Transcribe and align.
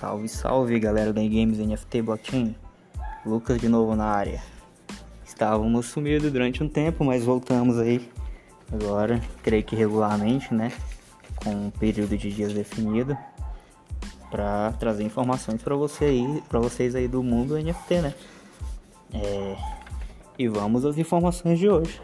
Salve, 0.00 0.28
salve 0.30 0.80
galera 0.80 1.12
da 1.12 1.20
Games 1.20 1.58
NFT 1.58 2.00
Blockchain. 2.00 2.56
Lucas 3.26 3.60
de 3.60 3.68
novo 3.68 3.94
na 3.94 4.06
área. 4.06 4.42
Estávamos 5.22 5.88
sumidos 5.88 6.32
durante 6.32 6.62
um 6.62 6.68
tempo, 6.70 7.04
mas 7.04 7.22
voltamos 7.22 7.78
aí 7.78 8.08
agora, 8.72 9.20
creio 9.42 9.62
que 9.62 9.76
regularmente, 9.76 10.54
né? 10.54 10.72
Com 11.44 11.50
um 11.50 11.70
período 11.70 12.16
de 12.16 12.32
dias 12.32 12.54
definido 12.54 13.14
para 14.30 14.72
trazer 14.72 15.04
informações 15.04 15.60
para 15.62 15.76
você 15.76 16.06
aí, 16.06 16.42
para 16.48 16.58
vocês 16.58 16.94
aí 16.94 17.06
do 17.06 17.22
mundo 17.22 17.58
NFT, 17.58 18.00
né? 18.00 18.14
É... 19.12 19.56
E 20.38 20.48
vamos 20.48 20.86
às 20.86 20.96
informações 20.96 21.58
de 21.58 21.68
hoje. 21.68 22.00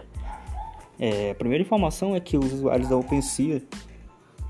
É... 1.00 1.30
A 1.30 1.34
primeira 1.34 1.64
informação 1.64 2.14
é 2.14 2.20
que 2.20 2.36
os 2.36 2.52
usuários 2.52 2.90
da 2.90 2.96
OpenSea 2.98 3.62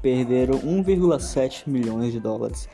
perderam 0.02 0.58
1,7 0.58 1.68
milhões 1.68 2.12
de 2.12 2.18
dólares 2.18 2.68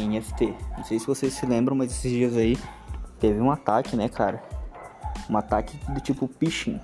NFT. 0.00 0.54
Não 0.76 0.84
sei 0.84 0.98
se 0.98 1.06
vocês 1.06 1.32
se 1.32 1.46
lembram, 1.46 1.76
mas 1.76 1.90
esses 1.90 2.10
dias 2.10 2.36
aí 2.36 2.58
teve 3.18 3.40
um 3.40 3.50
ataque, 3.50 3.96
né, 3.96 4.08
cara? 4.08 4.42
Um 5.28 5.36
ataque 5.36 5.78
do 5.88 6.00
tipo 6.00 6.28
phishing. 6.38 6.80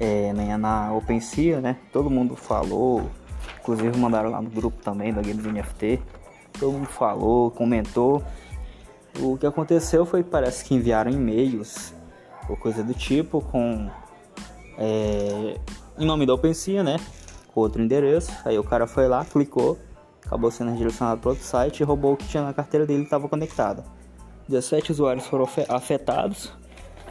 É, 0.00 0.32
né, 0.32 0.56
na 0.56 0.92
OpenSea, 0.92 1.60
né? 1.60 1.76
Todo 1.92 2.10
mundo 2.10 2.34
falou, 2.34 3.08
inclusive 3.60 3.96
mandaram 3.96 4.30
lá 4.30 4.42
no 4.42 4.50
grupo 4.50 4.82
também 4.82 5.12
da 5.12 5.22
Games 5.22 5.44
NFT. 5.44 6.02
Todo 6.58 6.72
mundo 6.72 6.86
falou, 6.86 7.50
comentou. 7.50 8.22
O 9.20 9.36
que 9.36 9.46
aconteceu 9.46 10.04
foi 10.04 10.24
parece 10.24 10.64
que 10.64 10.74
enviaram 10.74 11.10
e-mails 11.10 11.94
ou 12.48 12.56
coisa 12.56 12.82
do 12.82 12.94
tipo 12.94 13.40
com 13.42 13.88
é, 14.78 15.60
em 15.98 16.06
nome 16.06 16.26
da 16.26 16.34
OpenSea, 16.34 16.82
né? 16.82 16.96
Com 17.54 17.60
outro 17.60 17.82
endereço. 17.82 18.32
Aí 18.44 18.58
o 18.58 18.64
cara 18.64 18.86
foi 18.86 19.06
lá, 19.06 19.24
clicou 19.24 19.78
acabou 20.24 20.50
sendo 20.50 20.70
redirecionado 20.70 21.20
para 21.20 21.30
outro 21.30 21.44
site 21.44 21.80
e 21.80 21.84
roubou 21.84 22.14
o 22.14 22.16
que 22.16 22.26
tinha 22.26 22.42
na 22.42 22.52
carteira 22.52 22.86
dele 22.86 23.02
estava 23.02 23.28
conectado. 23.28 23.84
17 24.48 24.92
usuários 24.92 25.26
foram 25.26 25.46
afetados, 25.68 26.52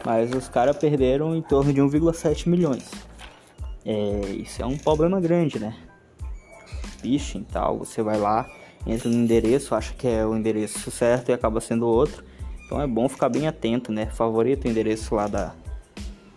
mas 0.04 0.32
os 0.32 0.48
caras 0.48 0.76
perderam 0.76 1.34
em 1.34 1.42
torno 1.42 1.72
de 1.72 1.80
1,7 1.80 2.48
milhões. 2.48 2.90
É, 3.84 4.20
isso 4.30 4.62
é 4.62 4.66
um 4.66 4.76
problema 4.76 5.20
grande, 5.20 5.58
né? 5.58 5.76
Phishing 6.98 7.40
e 7.40 7.44
tal, 7.44 7.78
você 7.78 8.02
vai 8.02 8.18
lá, 8.18 8.48
entra 8.86 9.08
no 9.08 9.16
endereço, 9.16 9.74
acha 9.74 9.92
que 9.94 10.06
é 10.06 10.24
o 10.24 10.36
endereço 10.36 10.90
certo 10.90 11.30
e 11.30 11.32
acaba 11.32 11.60
sendo 11.60 11.86
outro. 11.86 12.24
Então 12.64 12.80
é 12.80 12.86
bom 12.86 13.08
ficar 13.08 13.28
bem 13.28 13.46
atento, 13.46 13.92
né? 13.92 14.06
Favorita 14.06 14.66
o 14.66 14.70
endereço 14.70 15.14
lá 15.14 15.26
da, 15.26 15.54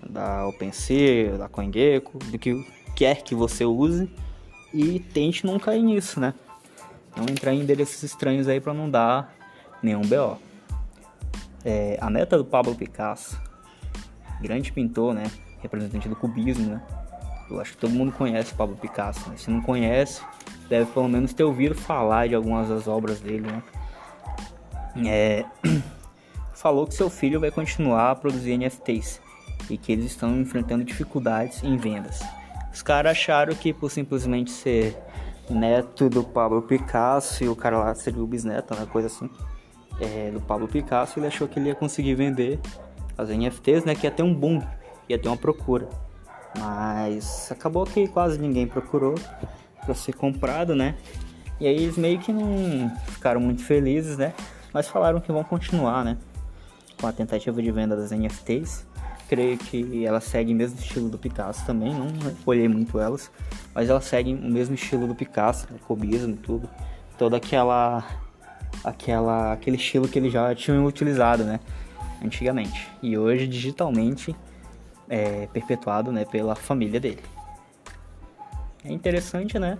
da 0.07 0.47
OpenSea, 0.47 1.37
da 1.37 1.47
CoinGecko, 1.47 2.17
do 2.17 2.39
que 2.39 2.65
quer 2.95 3.21
que 3.21 3.35
você 3.35 3.63
use 3.63 4.09
e 4.73 4.99
tente 4.99 5.45
não 5.45 5.59
cair 5.59 5.83
nisso, 5.83 6.19
né? 6.19 6.33
Não 7.15 7.23
entrar 7.23 7.53
em 7.53 7.61
endereços 7.61 8.03
estranhos 8.03 8.47
aí 8.47 8.59
para 8.59 8.73
não 8.73 8.89
dar 8.89 9.33
nenhum 9.81 10.01
BO. 10.01 10.37
É, 11.63 11.97
a 11.99 12.09
meta 12.09 12.37
do 12.37 12.45
Pablo 12.45 12.75
Picasso, 12.75 13.39
grande 14.41 14.71
pintor, 14.71 15.13
né? 15.13 15.23
Representante 15.61 16.07
do 16.07 16.15
cubismo, 16.15 16.67
né? 16.69 16.81
Eu 17.49 17.59
acho 17.59 17.71
que 17.71 17.77
todo 17.77 17.91
mundo 17.91 18.11
conhece 18.11 18.53
Pablo 18.53 18.75
Picasso. 18.75 19.29
Né? 19.29 19.37
Se 19.37 19.49
não 19.49 19.61
conhece, 19.61 20.21
deve 20.67 20.91
pelo 20.91 21.07
menos 21.07 21.33
ter 21.33 21.43
ouvido 21.43 21.75
falar 21.75 22.27
de 22.27 22.35
algumas 22.35 22.69
das 22.69 22.87
obras 22.87 23.19
dele, 23.19 23.47
né? 23.47 23.63
É, 25.07 25.45
falou 26.53 26.87
que 26.87 26.93
seu 26.93 27.09
filho 27.09 27.39
vai 27.39 27.51
continuar 27.51 28.11
a 28.11 28.15
produzir 28.15 28.57
NFTs 28.57 29.21
e 29.69 29.77
que 29.77 29.91
eles 29.91 30.05
estão 30.05 30.39
enfrentando 30.39 30.83
dificuldades 30.83 31.63
em 31.63 31.77
vendas. 31.77 32.21
Os 32.73 32.81
caras 32.81 33.11
acharam 33.11 33.53
que 33.55 33.73
por 33.73 33.89
simplesmente 33.89 34.51
ser 34.51 34.97
neto 35.49 36.09
do 36.09 36.23
Pablo 36.23 36.61
Picasso 36.61 37.43
e 37.43 37.47
o 37.47 37.55
cara 37.55 37.77
lá 37.77 37.95
seria 37.95 38.21
o 38.21 38.27
bisneto, 38.27 38.73
uma 38.73 38.81
né, 38.81 38.87
coisa 38.91 39.07
assim, 39.07 39.29
é, 39.99 40.31
do 40.31 40.41
Pablo 40.41 40.67
Picasso. 40.67 41.19
Ele 41.19 41.27
achou 41.27 41.47
que 41.47 41.59
ele 41.59 41.69
ia 41.69 41.75
conseguir 41.75 42.15
vender 42.15 42.59
as 43.17 43.29
NFTs, 43.29 43.85
né, 43.85 43.95
que 43.95 44.05
ia 44.05 44.11
ter 44.11 44.23
um 44.23 44.33
boom, 44.33 44.61
ia 45.07 45.17
ter 45.17 45.27
uma 45.27 45.37
procura. 45.37 45.87
Mas 46.57 47.51
acabou 47.51 47.85
que 47.85 48.07
quase 48.07 48.39
ninguém 48.39 48.65
procurou 48.65 49.15
para 49.83 49.93
ser 49.93 50.13
comprado, 50.13 50.75
né? 50.75 50.95
E 51.59 51.67
aí 51.67 51.75
eles 51.75 51.97
meio 51.97 52.19
que 52.19 52.33
não 52.33 52.89
ficaram 53.07 53.39
muito 53.39 53.63
felizes, 53.63 54.17
né? 54.17 54.33
Mas 54.73 54.87
falaram 54.87 55.21
que 55.21 55.31
vão 55.31 55.43
continuar, 55.43 56.03
né? 56.03 56.17
Com 56.99 57.07
a 57.07 57.11
tentativa 57.11 57.61
de 57.61 57.71
venda 57.71 57.95
das 57.95 58.11
NFTs. 58.11 58.85
Creio 59.27 59.57
que 59.57 60.05
elas 60.05 60.23
seguem 60.23 60.53
o 60.53 60.57
mesmo 60.57 60.79
estilo 60.79 61.09
do 61.09 61.17
Picasso 61.17 61.65
também, 61.65 61.93
não 61.93 62.07
olhei 62.45 62.67
muito 62.67 62.99
elas, 62.99 63.31
mas 63.73 63.89
elas 63.89 64.05
seguem 64.05 64.35
o 64.35 64.51
mesmo 64.51 64.75
estilo 64.75 65.07
do 65.07 65.15
Picasso, 65.15 65.67
né? 65.71 65.79
cubismo 65.87 66.33
e 66.33 66.37
tudo. 66.37 66.69
Toda 67.17 67.37
aquela 67.37 68.03
aquela 68.83 69.53
aquele 69.53 69.77
estilo 69.77 70.07
que 70.07 70.19
eles 70.19 70.31
já 70.31 70.53
tinham 70.53 70.85
utilizado, 70.85 71.43
né, 71.43 71.59
antigamente. 72.23 72.89
E 73.01 73.17
hoje 73.17 73.47
digitalmente 73.47 74.35
é 75.09 75.47
perpetuado, 75.47 76.11
né, 76.11 76.25
pela 76.25 76.55
família 76.55 76.99
dele. 76.99 77.21
É 78.83 78.91
interessante, 78.91 79.57
né? 79.57 79.77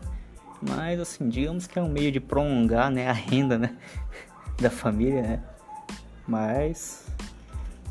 Mas 0.62 1.00
assim, 1.00 1.30
digamos 1.30 1.68
que 1.68 1.78
é 1.78 1.82
um 1.82 1.90
meio 1.90 2.12
de 2.12 2.20
prolongar, 2.20 2.90
né, 2.90 3.08
a 3.08 3.14
renda, 3.14 3.58
né, 3.58 3.76
da 4.60 4.70
família, 4.70 5.22
né? 5.22 5.44
Mas 6.28 7.06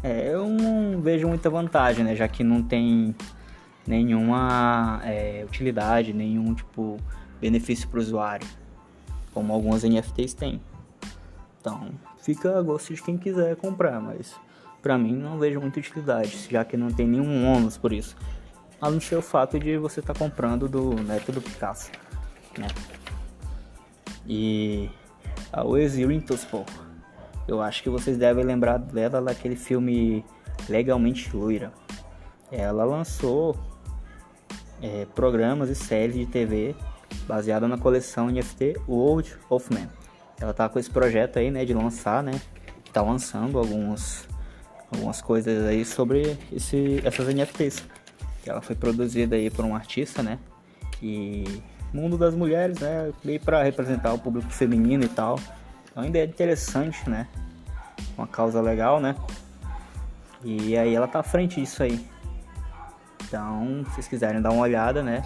é, 0.04 0.28
eu 0.28 0.47
não 0.47 1.00
vejo 1.00 1.26
muita 1.26 1.48
vantagem, 1.48 2.04
né? 2.04 2.15
Já 2.15 2.28
que 2.28 2.44
não 2.44 2.62
tem 2.62 3.16
nenhuma 3.87 5.00
é, 5.03 5.42
utilidade, 5.47 6.12
nenhum 6.12 6.54
tipo 6.54 6.98
benefício 7.41 7.88
para 7.88 7.98
o 7.98 8.03
usuário, 8.03 8.47
como 9.32 9.50
algumas 9.50 9.82
NFTs 9.82 10.34
têm. 10.34 10.60
Então, 11.59 11.88
fica 12.19 12.59
a 12.59 12.60
gosto 12.60 12.92
de 12.94 13.03
quem 13.03 13.16
quiser 13.16 13.56
comprar, 13.56 13.98
mas 13.98 14.38
para 14.82 14.98
mim 14.98 15.16
não 15.16 15.38
vejo 15.38 15.59
muita 15.59 15.81
utilidade, 15.81 16.48
já 16.50 16.66
que 16.66 16.76
não 16.76 16.88
tem 16.88 17.09
nenhum 17.09 17.50
ônus 17.50 17.78
por 17.78 17.91
isso. 17.91 18.15
A 18.78 18.91
não 18.91 19.00
ser 19.00 19.16
o 19.16 19.22
fato 19.22 19.59
de 19.59 19.78
você 19.78 20.00
estar 20.00 20.12
tá 20.12 20.19
comprando 20.19 20.69
do 20.69 20.94
neto 21.03 21.32
do 21.32 21.41
Picasso, 21.41 21.91
né? 22.59 22.66
E 24.26 24.91
a 25.50 25.65
Oezir 25.65 26.10
Intospo 26.10 26.66
eu 27.47 27.60
acho 27.60 27.82
que 27.82 27.91
vocês 27.91 28.16
devem 28.16 28.44
lembrar 28.44 28.78
dela 28.78 29.21
daquele 29.21 29.56
filme 29.56 30.25
Legalmente 30.69 31.34
Loira. 31.37 31.72
Ela 32.50 32.84
lançou 32.84 33.56
é, 34.82 35.06
programas 35.15 35.69
e 35.69 35.75
séries 35.75 36.15
de 36.15 36.27
TV 36.27 36.75
baseada 37.27 37.66
na 37.69 37.78
coleção 37.78 38.28
NFT 38.28 38.77
World 38.88 39.37
of 39.49 39.72
Man. 39.72 39.88
Ela 40.41 40.53
tá 40.53 40.69
com 40.69 40.78
esse 40.78 40.91
projeto 40.91 41.38
aí, 41.38 41.50
né, 41.50 41.65
de 41.65 41.72
lançar, 41.72 42.22
né, 42.22 42.41
tá 42.93 43.03
lançando 43.03 43.59
alguns 43.59 44.28
algumas 44.93 45.21
coisas 45.21 45.65
aí 45.66 45.84
sobre 45.84 46.38
esse, 46.53 47.00
essas 47.04 47.27
NFTs. 47.28 47.83
Que 48.43 48.50
ela 48.50 48.60
foi 48.60 48.77
produzida 48.77 49.37
aí 49.37 49.50
por 49.50 49.65
um 49.65 49.75
artista, 49.75 50.22
né, 50.22 50.38
e 51.03 51.44
mundo 51.93 52.19
das 52.19 52.34
mulheres, 52.34 52.78
né, 52.81 53.12
meio 53.25 53.41
para 53.41 53.62
representar 53.62 54.12
o 54.12 54.19
público 54.19 54.50
feminino 54.50 55.04
e 55.04 55.09
tal. 55.09 55.38
Ainda 55.97 56.19
é 56.19 56.25
interessante, 56.25 57.09
né? 57.09 57.28
Uma 58.16 58.27
causa 58.27 58.60
legal, 58.60 59.00
né? 59.00 59.15
E 60.43 60.77
aí 60.77 60.94
ela 60.94 61.06
tá 61.06 61.21
à 61.21 61.22
frente 61.22 61.60
disso 61.60 61.82
aí. 61.82 62.05
Então, 63.22 63.84
se 63.87 63.94
vocês 63.94 64.09
quiserem 64.09 64.43
dar 64.43 64.50
uma 64.50 64.62
olhada, 64.62 65.03
né? 65.03 65.22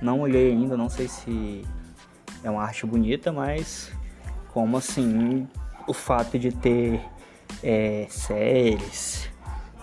Não 0.00 0.20
olhei 0.20 0.52
ainda, 0.52 0.76
não 0.76 0.88
sei 0.88 1.08
se 1.08 1.64
é 2.42 2.50
uma 2.50 2.62
arte 2.62 2.86
bonita, 2.86 3.32
mas 3.32 3.90
como 4.52 4.76
assim 4.76 5.48
o 5.86 5.92
fato 5.92 6.38
de 6.38 6.52
ter 6.52 7.00
é, 7.62 8.06
séries, 8.08 9.28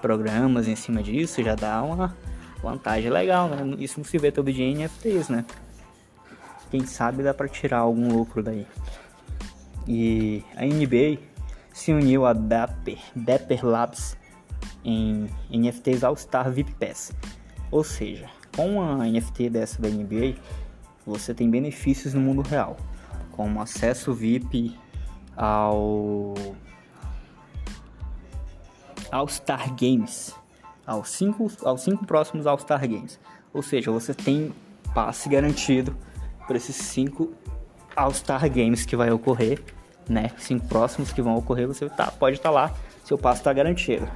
programas 0.02 0.68
em 0.68 0.76
cima 0.76 1.04
disso 1.04 1.44
já 1.44 1.56
dá 1.56 1.82
uma 1.82 2.16
vantagem 2.62 3.10
legal, 3.10 3.50
né? 3.50 3.76
Isso 3.80 4.00
não 4.00 4.06
se 4.06 4.18
vê 4.18 4.32
todo 4.32 4.52
dia 4.52 4.66
em 4.66 4.76
NFTs, 4.76 5.30
né? 5.30 5.46
Quem 6.70 6.86
sabe 6.86 7.24
dá 7.24 7.34
para 7.34 7.48
tirar 7.48 7.80
algum 7.80 8.12
lucro 8.12 8.44
daí. 8.44 8.66
E 9.88 10.44
a 10.56 10.66
NBA 10.66 11.20
se 11.74 11.94
uniu 11.94 12.26
a 12.26 12.34
Dapper, 12.34 12.98
Dapper 13.16 13.66
Labs 13.66 14.18
em 14.84 15.30
NFTs 15.50 16.04
All-Star 16.04 16.52
VIP 16.52 16.74
Pass. 16.74 17.14
Ou 17.72 17.84
seja, 17.84 18.30
com 18.56 18.82
a 18.82 19.06
NFT 19.06 19.50
dessa 19.50 19.82
da 19.82 19.88
NBA, 19.88 20.36
você 21.06 21.34
tem 21.34 21.50
benefícios 21.50 22.14
no 22.14 22.20
mundo 22.20 22.42
real, 22.42 22.76
como 23.32 23.62
acesso 23.62 24.14
VIP 24.14 24.76
ao 25.36 26.34
All-Star 29.12 29.74
Games, 29.76 30.34
aos 30.86 31.10
cinco, 31.10 31.50
aos 31.64 31.82
cinco 31.82 32.06
próximos 32.06 32.48
All-Star 32.48 32.82
Games. 32.88 33.20
Ou 33.54 33.62
seja, 33.62 33.92
você 33.92 34.14
tem 34.14 34.54
passe 34.94 35.30
garantido 35.30 35.96
para 36.48 36.58
esses 36.58 36.76
cinco 36.76 37.34
All-Star 37.96 38.50
Games 38.50 38.86
que 38.86 38.96
vai 38.96 39.12
ocorrer 39.12 39.64
né, 40.10 40.32
cinco 40.38 40.68
próximos 40.68 41.12
que 41.12 41.22
vão 41.22 41.36
ocorrer, 41.36 41.68
você 41.68 41.90
tá, 41.90 42.12
pode 42.12 42.38
estar 42.38 42.50
tá 42.50 42.56
lá, 42.56 42.74
seu 43.04 43.18
passo 43.18 43.42
está 43.42 43.54
garantido. 43.54 44.08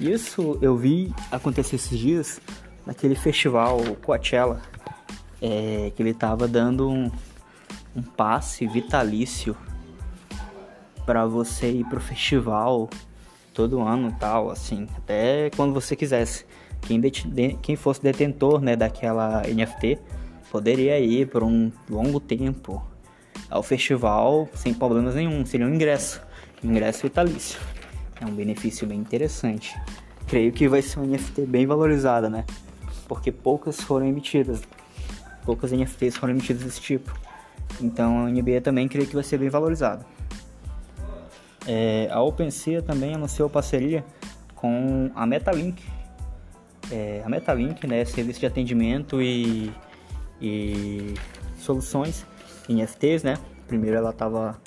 Isso 0.00 0.58
eu 0.60 0.76
vi 0.76 1.14
acontecer 1.30 1.76
esses 1.76 1.98
dias 1.98 2.40
naquele 2.86 3.14
festival 3.14 3.78
Coachella, 4.04 4.60
é, 5.40 5.92
que 5.94 6.02
ele 6.02 6.10
estava 6.10 6.46
dando 6.48 6.88
um, 6.88 7.10
um 7.94 8.02
passe 8.02 8.66
vitalício 8.66 9.56
para 11.04 11.26
você 11.26 11.70
ir 11.70 11.84
pro 11.84 12.00
festival 12.00 12.88
todo 13.52 13.80
ano 13.80 14.14
tal, 14.18 14.50
assim, 14.50 14.88
até 14.96 15.50
quando 15.56 15.74
você 15.74 15.94
quisesse. 15.94 16.46
Quem, 16.80 17.00
quem 17.62 17.76
fosse 17.76 18.02
detentor 18.02 18.60
né, 18.60 18.74
daquela 18.74 19.42
NFT 19.42 19.98
poderia 20.50 20.98
ir 20.98 21.28
por 21.28 21.44
um 21.44 21.70
longo 21.88 22.18
tempo 22.18 22.82
ao 23.52 23.62
festival 23.62 24.48
sem 24.54 24.72
problemas 24.72 25.14
nenhum, 25.14 25.44
seria 25.44 25.66
um 25.66 25.74
ingresso, 25.74 26.22
ingresso 26.64 27.02
vitalício. 27.02 27.60
É 28.18 28.24
um 28.24 28.34
benefício 28.34 28.86
bem 28.86 28.98
interessante. 28.98 29.78
Creio 30.26 30.50
que 30.52 30.66
vai 30.66 30.80
ser 30.80 30.98
uma 30.98 31.06
NFT 31.06 31.42
bem 31.42 31.66
valorizada, 31.66 32.30
né? 32.30 32.44
Porque 33.06 33.30
poucas 33.30 33.78
foram 33.80 34.06
emitidas, 34.06 34.62
poucas 35.44 35.70
NFTs 35.70 36.16
foram 36.16 36.32
emitidas 36.32 36.62
desse 36.62 36.80
tipo. 36.80 37.12
Então 37.80 38.24
a 38.24 38.30
NBA 38.30 38.62
também 38.62 38.88
creio 38.88 39.06
que 39.06 39.14
vai 39.14 39.24
ser 39.24 39.36
bem 39.36 39.50
valorizada. 39.50 40.06
É, 41.66 42.08
a 42.10 42.22
OpenSea 42.22 42.80
também 42.80 43.14
anunciou 43.14 43.50
parceria 43.50 44.02
com 44.54 45.10
a 45.14 45.26
Metalink. 45.26 45.82
É, 46.90 47.22
a 47.24 47.28
Metalink, 47.28 47.86
né, 47.86 48.04
serviço 48.04 48.40
de 48.40 48.46
atendimento 48.46 49.20
e, 49.20 49.70
e 50.40 51.14
soluções 51.58 52.26
em 52.68 52.76
NFTs, 52.76 53.22
né? 53.22 53.36
Primeiro 53.66 53.96
ela 53.96 54.10
estava 54.10 54.60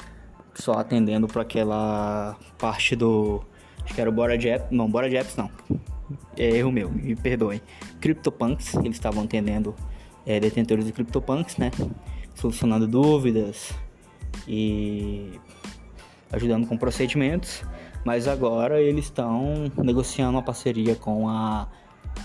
só 0.54 0.74
atendendo 0.74 1.28
para 1.28 1.42
aquela 1.42 2.36
parte 2.58 2.96
do 2.96 3.44
acho 3.84 3.94
que 3.94 4.02
era 4.02 4.10
o 4.10 4.14
Bora 4.14 4.36
Apps, 4.36 4.68
não, 4.72 4.90
Bora 4.90 5.08
Apps 5.08 5.36
não. 5.36 5.50
É 6.38 6.58
erro 6.58 6.72
meu, 6.72 6.90
me 6.90 7.16
perdoem. 7.16 7.62
CryptoPunks, 8.00 8.76
eles 8.76 8.96
estavam 8.96 9.24
atendendo 9.24 9.76
é, 10.26 10.40
detentores 10.40 10.86
de 10.86 10.92
CryptoPunks, 10.92 11.58
né? 11.58 11.72
Solucionando 12.36 12.88
dúvidas 12.88 13.72
e 14.48 15.40
ajudando 16.32 16.68
com 16.68 16.78
procedimentos, 16.78 17.64
mas 18.04 18.28
agora 18.28 18.82
eles 18.82 19.06
estão 19.06 19.72
negociando 19.78 20.32
uma 20.32 20.44
parceria 20.44 20.96
com 20.96 21.30
a, 21.30 21.68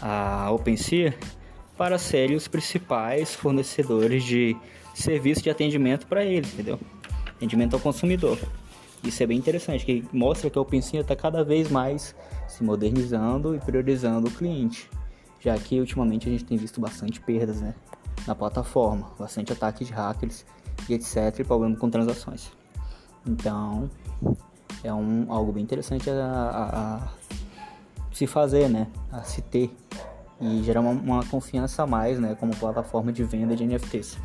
a 0.03 0.51
OpenSea 0.51 1.15
para 1.77 1.97
serem 1.97 2.37
os 2.37 2.49
principais 2.49 3.35
fornecedores 3.35 4.25
de 4.25 4.57
serviço 5.01 5.43
de 5.43 5.51
atendimento 5.51 6.07
para 6.07 6.25
eles, 6.25 6.53
entendeu? 6.53 6.79
Atendimento 7.29 7.75
ao 7.75 7.81
consumidor. 7.81 8.39
Isso 9.03 9.23
é 9.23 9.27
bem 9.27 9.39
interessante, 9.39 9.85
que 9.85 10.05
mostra 10.13 10.51
que 10.51 10.59
a 10.59 10.61
OpenSea 10.63 11.01
está 11.01 11.17
cada 11.17 11.43
vez 11.43 11.71
mais 11.71 12.15
se 12.47 12.63
modernizando 12.63 13.55
e 13.55 13.59
priorizando 13.59 14.29
o 14.29 14.31
cliente, 14.31 14.91
já 15.41 15.57
que 15.57 15.81
ultimamente 15.81 16.29
a 16.29 16.33
gente 16.33 16.45
tem 16.45 16.59
visto 16.59 16.81
bastante 16.81 17.21
perdas 17.21 17.61
né, 17.61 17.75
na 18.27 18.35
plataforma, 18.35 19.11
bastante 19.19 19.53
ataques 19.53 19.87
de 19.87 19.93
hackers 19.95 20.45
e 20.89 20.95
etc, 20.95 21.39
e 21.39 21.45
problema 21.45 21.77
com 21.77 21.89
transações. 21.89 22.51
Então, 23.27 23.89
é 24.85 24.93
um, 24.93 25.27
algo 25.29 25.53
bem 25.53 25.63
interessante 25.63 26.11
a, 26.11 26.15
a, 26.15 26.97
a 26.97 27.09
se 28.13 28.27
fazer, 28.27 28.69
né? 28.69 28.87
A 29.11 29.23
se 29.23 29.41
ter 29.43 29.71
e 30.41 30.63
gerar 30.63 30.81
uma, 30.81 30.91
uma, 30.91 31.25
confiança 31.27 31.83
a 31.83 31.87
mais, 31.87 32.19
né? 32.19 32.35
Como 32.39 32.57
plataforma 32.57 33.13
de 33.13 33.23
venda 33.25 33.55
de 33.55 33.65
NFTs. 33.67 34.19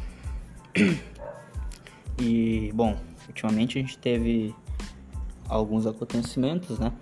E, 2.18 2.72
bom, 2.74 2.98
ultimamente 3.27 3.77
a 3.77 3.81
gente 3.81 3.98
teve 3.98 4.56
alguns 5.50 5.86
acontecimentos, 5.86 6.80
né? 6.80 6.94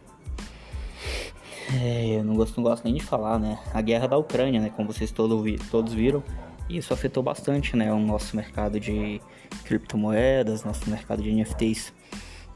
É, 1.79 2.17
eu 2.17 2.23
não 2.23 2.35
gosto, 2.35 2.57
não 2.57 2.63
gosto 2.63 2.83
nem 2.83 2.95
de 2.95 3.03
falar, 3.03 3.39
né? 3.39 3.59
A 3.73 3.81
guerra 3.81 4.07
da 4.07 4.17
Ucrânia, 4.17 4.59
né? 4.59 4.71
Como 4.75 4.91
vocês 4.91 5.11
todo, 5.11 5.43
todos 5.69 5.93
viram, 5.93 6.23
isso 6.69 6.93
afetou 6.93 7.21
bastante, 7.21 7.75
né? 7.75 7.93
O 7.93 7.99
nosso 7.99 8.35
mercado 8.35 8.79
de 8.79 9.21
criptomoedas, 9.63 10.63
nosso 10.63 10.89
mercado 10.89 11.21
de 11.21 11.31
NFTs, 11.31 11.93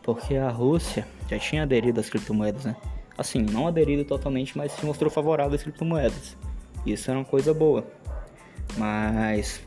porque 0.02 0.36
a 0.36 0.50
Rússia 0.50 1.08
já 1.30 1.38
tinha 1.38 1.64
aderido 1.64 2.00
às 2.00 2.10
criptomoedas, 2.10 2.66
né? 2.66 2.76
Assim, 3.18 3.40
não 3.40 3.68
aderido 3.68 4.04
totalmente, 4.04 4.58
mas 4.58 4.72
se 4.72 4.86
mostrou 4.86 5.10
favorável 5.12 5.56
às 5.56 5.64
criptomoedas. 5.64 6.36
Isso 6.86 7.10
era 7.10 7.20
uma 7.20 7.26
coisa 7.26 7.54
boa. 7.54 7.86
Mas 8.78 9.67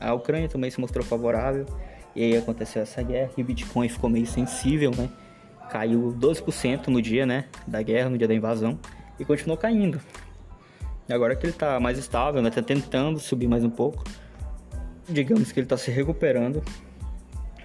a 0.00 0.12
Ucrânia 0.14 0.48
também 0.48 0.70
se 0.70 0.80
mostrou 0.80 1.04
favorável 1.04 1.66
e 2.14 2.22
aí 2.22 2.36
aconteceu 2.36 2.82
essa 2.82 3.02
guerra 3.02 3.30
e 3.36 3.42
o 3.42 3.44
Bitcoin 3.44 3.88
ficou 3.88 4.08
meio 4.08 4.26
sensível, 4.26 4.90
né? 4.90 5.08
Caiu 5.70 6.14
12% 6.18 6.88
no 6.88 7.02
dia, 7.02 7.26
né, 7.26 7.44
da 7.66 7.82
guerra, 7.82 8.08
no 8.08 8.16
dia 8.16 8.26
da 8.26 8.34
invasão 8.34 8.78
e 9.18 9.24
continuou 9.24 9.56
caindo. 9.56 10.00
E 11.08 11.12
agora 11.12 11.36
que 11.36 11.46
ele 11.46 11.52
tá 11.52 11.78
mais 11.78 11.98
estável, 11.98 12.40
né, 12.40 12.50
tá 12.50 12.62
tentando 12.62 13.18
subir 13.18 13.46
mais 13.46 13.64
um 13.64 13.70
pouco, 13.70 14.04
digamos 15.08 15.52
que 15.52 15.60
ele 15.60 15.66
está 15.66 15.76
se 15.76 15.90
recuperando, 15.90 16.62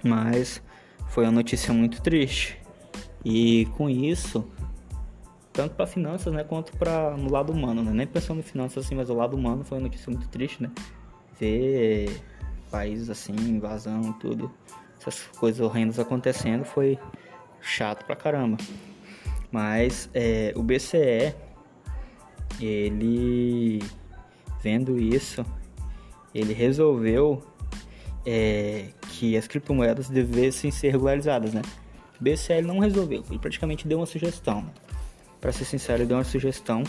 mas 0.02 0.62
foi 1.08 1.24
uma 1.24 1.32
notícia 1.32 1.72
muito 1.72 2.02
triste. 2.02 2.58
E 3.24 3.66
com 3.76 3.88
isso, 3.88 4.46
tanto 5.52 5.74
para 5.74 5.86
finanças, 5.86 6.32
né, 6.32 6.44
quanto 6.44 6.76
para 6.76 7.16
no 7.16 7.30
lado 7.30 7.52
humano, 7.52 7.82
né? 7.82 7.92
Nem 7.92 8.06
pensando 8.06 8.40
em 8.40 8.42
finanças 8.42 8.84
assim, 8.84 8.94
mas 8.94 9.08
o 9.08 9.14
lado 9.14 9.36
humano 9.36 9.64
foi 9.64 9.78
uma 9.78 9.84
notícia 9.84 10.10
muito 10.10 10.28
triste, 10.28 10.62
né? 10.62 10.70
Ver 11.38 12.22
países 12.70 13.08
assim, 13.08 13.32
invasão, 13.32 14.12
tudo, 14.14 14.50
essas 15.00 15.20
coisas 15.38 15.60
horrendas 15.60 15.98
acontecendo 15.98 16.64
foi 16.64 16.98
chato 17.60 18.04
pra 18.04 18.16
caramba. 18.16 18.56
Mas 19.50 20.10
é, 20.12 20.52
o 20.56 20.62
BCE, 20.62 21.34
ele 22.60 23.80
vendo 24.60 24.98
isso, 24.98 25.44
ele 26.34 26.52
resolveu 26.52 27.42
é, 28.26 28.88
que 29.10 29.36
as 29.36 29.46
criptomoedas 29.46 30.08
devessem 30.08 30.70
ser 30.70 30.90
regularizadas, 30.90 31.52
né? 31.52 31.62
O 32.18 32.24
BCL 32.24 32.66
não 32.66 32.78
resolveu, 32.78 33.22
ele 33.28 33.38
praticamente 33.38 33.86
deu 33.86 33.98
uma 33.98 34.06
sugestão. 34.06 34.68
Para 35.40 35.52
ser 35.52 35.64
sincero, 35.64 36.00
ele 36.00 36.08
deu 36.08 36.16
uma 36.16 36.24
sugestão 36.24 36.82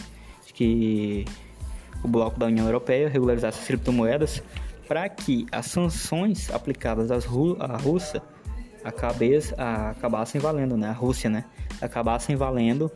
de 0.45 0.53
que 0.53 1.25
o 2.03 2.07
bloco 2.07 2.39
da 2.39 2.45
União 2.45 2.65
Europeia 2.65 3.09
regularizasse 3.09 3.59
as 3.59 3.67
criptomoedas 3.67 4.41
para 4.87 5.07
que 5.09 5.45
as 5.51 5.65
sanções 5.65 6.51
aplicadas 6.51 7.09
à 7.11 7.77
Rússia 7.77 8.21
acabassem 8.83 10.39
valendo, 10.39 10.77
né? 10.77 10.89
A 10.89 10.93
Rússia, 10.93 11.29
né? 11.29 11.45
Acabassem 11.81 12.35
valendo, 12.35 12.91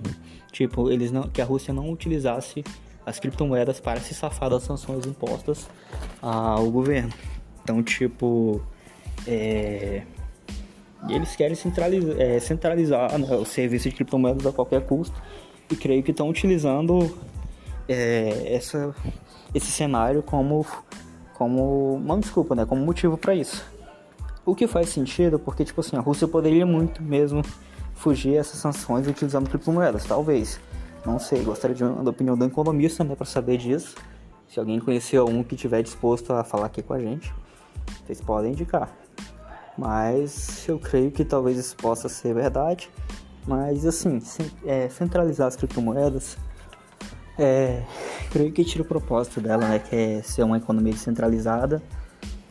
tipo, 0.51 0.91
eles 0.91 1.11
não, 1.11 1.23
que 1.23 1.41
a 1.41 1.45
Rússia 1.45 1.73
não 1.73 1.89
utilizasse 1.89 2.63
as 3.05 3.19
criptomoedas 3.19 3.79
para 3.79 3.99
se 3.99 4.13
safar 4.13 4.51
das 4.51 4.63
sanções 4.63 5.05
impostas 5.05 5.67
ao 6.21 6.69
governo. 6.69 7.11
Então, 7.63 7.81
tipo, 7.81 8.61
é, 9.27 10.03
eles 11.07 11.35
querem 11.35 11.55
centralizar, 11.55 12.19
é, 12.19 12.39
centralizar 12.39 13.17
né, 13.17 13.35
o 13.35 13.45
serviço 13.45 13.89
de 13.89 13.95
criptomoedas 13.95 14.45
a 14.45 14.51
qualquer 14.51 14.81
custo 14.85 15.19
e 15.71 15.75
creio 15.75 16.03
que 16.03 16.11
estão 16.11 16.29
utilizando 16.29 17.17
é, 17.89 18.53
essa, 18.53 18.93
esse 19.53 19.65
cenário 19.65 20.21
como, 20.21 20.65
como 21.33 21.95
uma 21.95 22.19
desculpa, 22.19 22.53
né, 22.53 22.65
como 22.65 22.85
motivo 22.85 23.17
para 23.17 23.33
isso. 23.33 23.65
O 24.45 24.55
que 24.55 24.67
faz 24.67 24.89
sentido 24.89 25.39
porque, 25.39 25.65
tipo 25.65 25.81
assim, 25.81 25.97
a 25.97 25.99
Rússia 25.99 26.27
poderia 26.27 26.65
muito 26.65 27.01
mesmo 27.01 27.41
fugir 27.95 28.35
essas 28.35 28.59
sanções 28.59 29.07
utilizando 29.07 29.49
criptomoedas, 29.49 30.05
talvez. 30.05 30.59
Não 31.05 31.17
sei, 31.17 31.43
gostaria 31.43 31.75
de 31.75 31.83
uma 31.83 32.09
opinião 32.09 32.37
do 32.37 32.45
economista, 32.45 33.03
né, 33.03 33.15
para 33.15 33.25
saber 33.25 33.57
disso. 33.57 33.95
Se 34.47 34.59
alguém 34.59 34.79
conhecer 34.79 35.19
um 35.21 35.43
que 35.43 35.55
estiver 35.55 35.81
disposto 35.81 36.31
a 36.33 36.43
falar 36.43 36.67
aqui 36.67 36.81
com 36.81 36.93
a 36.93 36.99
gente, 36.99 37.33
vocês 38.05 38.21
podem 38.21 38.51
indicar. 38.51 38.89
Mas 39.77 40.67
eu 40.67 40.77
creio 40.77 41.11
que 41.11 41.23
talvez 41.23 41.57
isso 41.57 41.75
possa 41.75 42.09
ser 42.09 42.33
verdade. 42.33 42.89
Mas 43.47 43.85
assim, 43.85 44.19
é, 44.65 44.89
centralizar 44.89 45.47
as 45.47 45.55
criptomoedas, 45.55 46.37
é, 47.39 47.83
creio 48.29 48.51
que 48.51 48.65
tira 48.65 48.83
o 48.83 48.85
propósito 48.85 49.39
dela, 49.39 49.67
né, 49.67 49.79
que 49.79 49.95
é 49.95 50.21
ser 50.21 50.43
uma 50.43 50.57
economia 50.57 50.91
descentralizada 50.91 51.81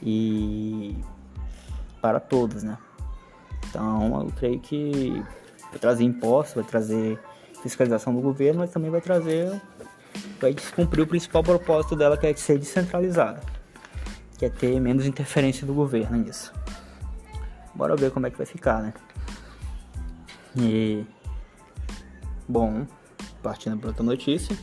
e 0.03 0.97
para 2.01 2.19
todos, 2.19 2.63
né? 2.63 2.79
Então 3.69 4.23
eu 4.23 4.33
creio 4.33 4.59
que 4.61 5.23
vai 5.71 5.79
trazer 5.79 6.05
impostos, 6.05 6.55
vai 6.55 6.65
trazer 6.65 7.21
fiscalização 7.63 8.15
do 8.15 8.21
governo, 8.21 8.61
mas 8.61 8.71
também 8.71 8.91
vai 8.91 9.01
trazer, 9.01 9.61
vai 10.41 10.55
descumprir 10.55 11.05
o 11.05 11.07
principal 11.07 11.43
propósito 11.43 11.95
dela, 11.95 12.17
que 12.17 12.27
é 12.27 12.35
ser 12.35 12.59
descentralizada, 12.59 13.43
que 14.39 14.47
é 14.47 14.49
ter 14.49 14.81
menos 14.81 15.05
interferência 15.05 15.67
do 15.67 15.75
governo 15.75 16.17
nisso. 16.17 16.53
Bora 17.75 17.95
ver 17.95 18.11
como 18.11 18.27
é 18.27 18.31
que 18.31 18.39
vai 18.39 18.47
ficar, 18.47 18.81
né? 18.83 18.95
E 20.57 21.05
bom, 22.49 22.87
partindo 23.43 23.77
para 23.79 23.89
outra 23.89 24.03
notícia, 24.03 24.57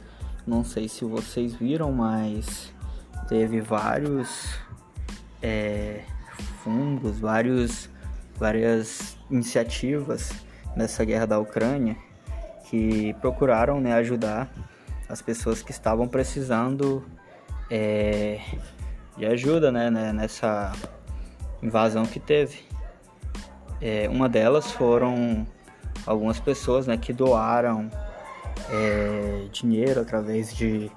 não 0.46 0.64
sei 0.64 0.88
se 0.88 1.04
vocês 1.04 1.54
viram, 1.56 1.92
mas 1.92 2.74
teve 3.28 3.62
vários 3.62 4.60
é, 5.42 6.02
fundos, 6.64 7.20
vários, 7.20 7.90
várias 8.38 9.18
iniciativas 9.30 10.32
nessa 10.75 11.04
guerra 11.04 11.25
da 11.25 11.40
Ucrânia 11.40 11.98
que 12.70 13.14
procuraram 13.22 13.80
né, 13.80 13.94
ajudar 13.94 14.52
as 15.08 15.22
pessoas 15.22 15.62
que 15.62 15.72
estavam 15.72 16.08
precisando 16.08 17.04
é, 17.70 18.40
de 19.18 19.25
ajuda 19.25 19.72
né, 19.72 19.90
né, 19.90 20.14
nessa 20.14 20.74
invasão 21.62 22.06
que 22.06 22.20
teve. 22.20 22.60
É, 23.82 24.08
uma 24.10 24.30
delas 24.30 24.72
foram 24.72 25.46
algumas 26.06 26.40
pessoas 26.40 26.88
né, 26.88 26.98
que 26.98 27.14
doaram 27.14 27.90
é, 28.70 29.48
dinheiro 29.52 30.02
através 30.02 30.56
de 30.56 30.92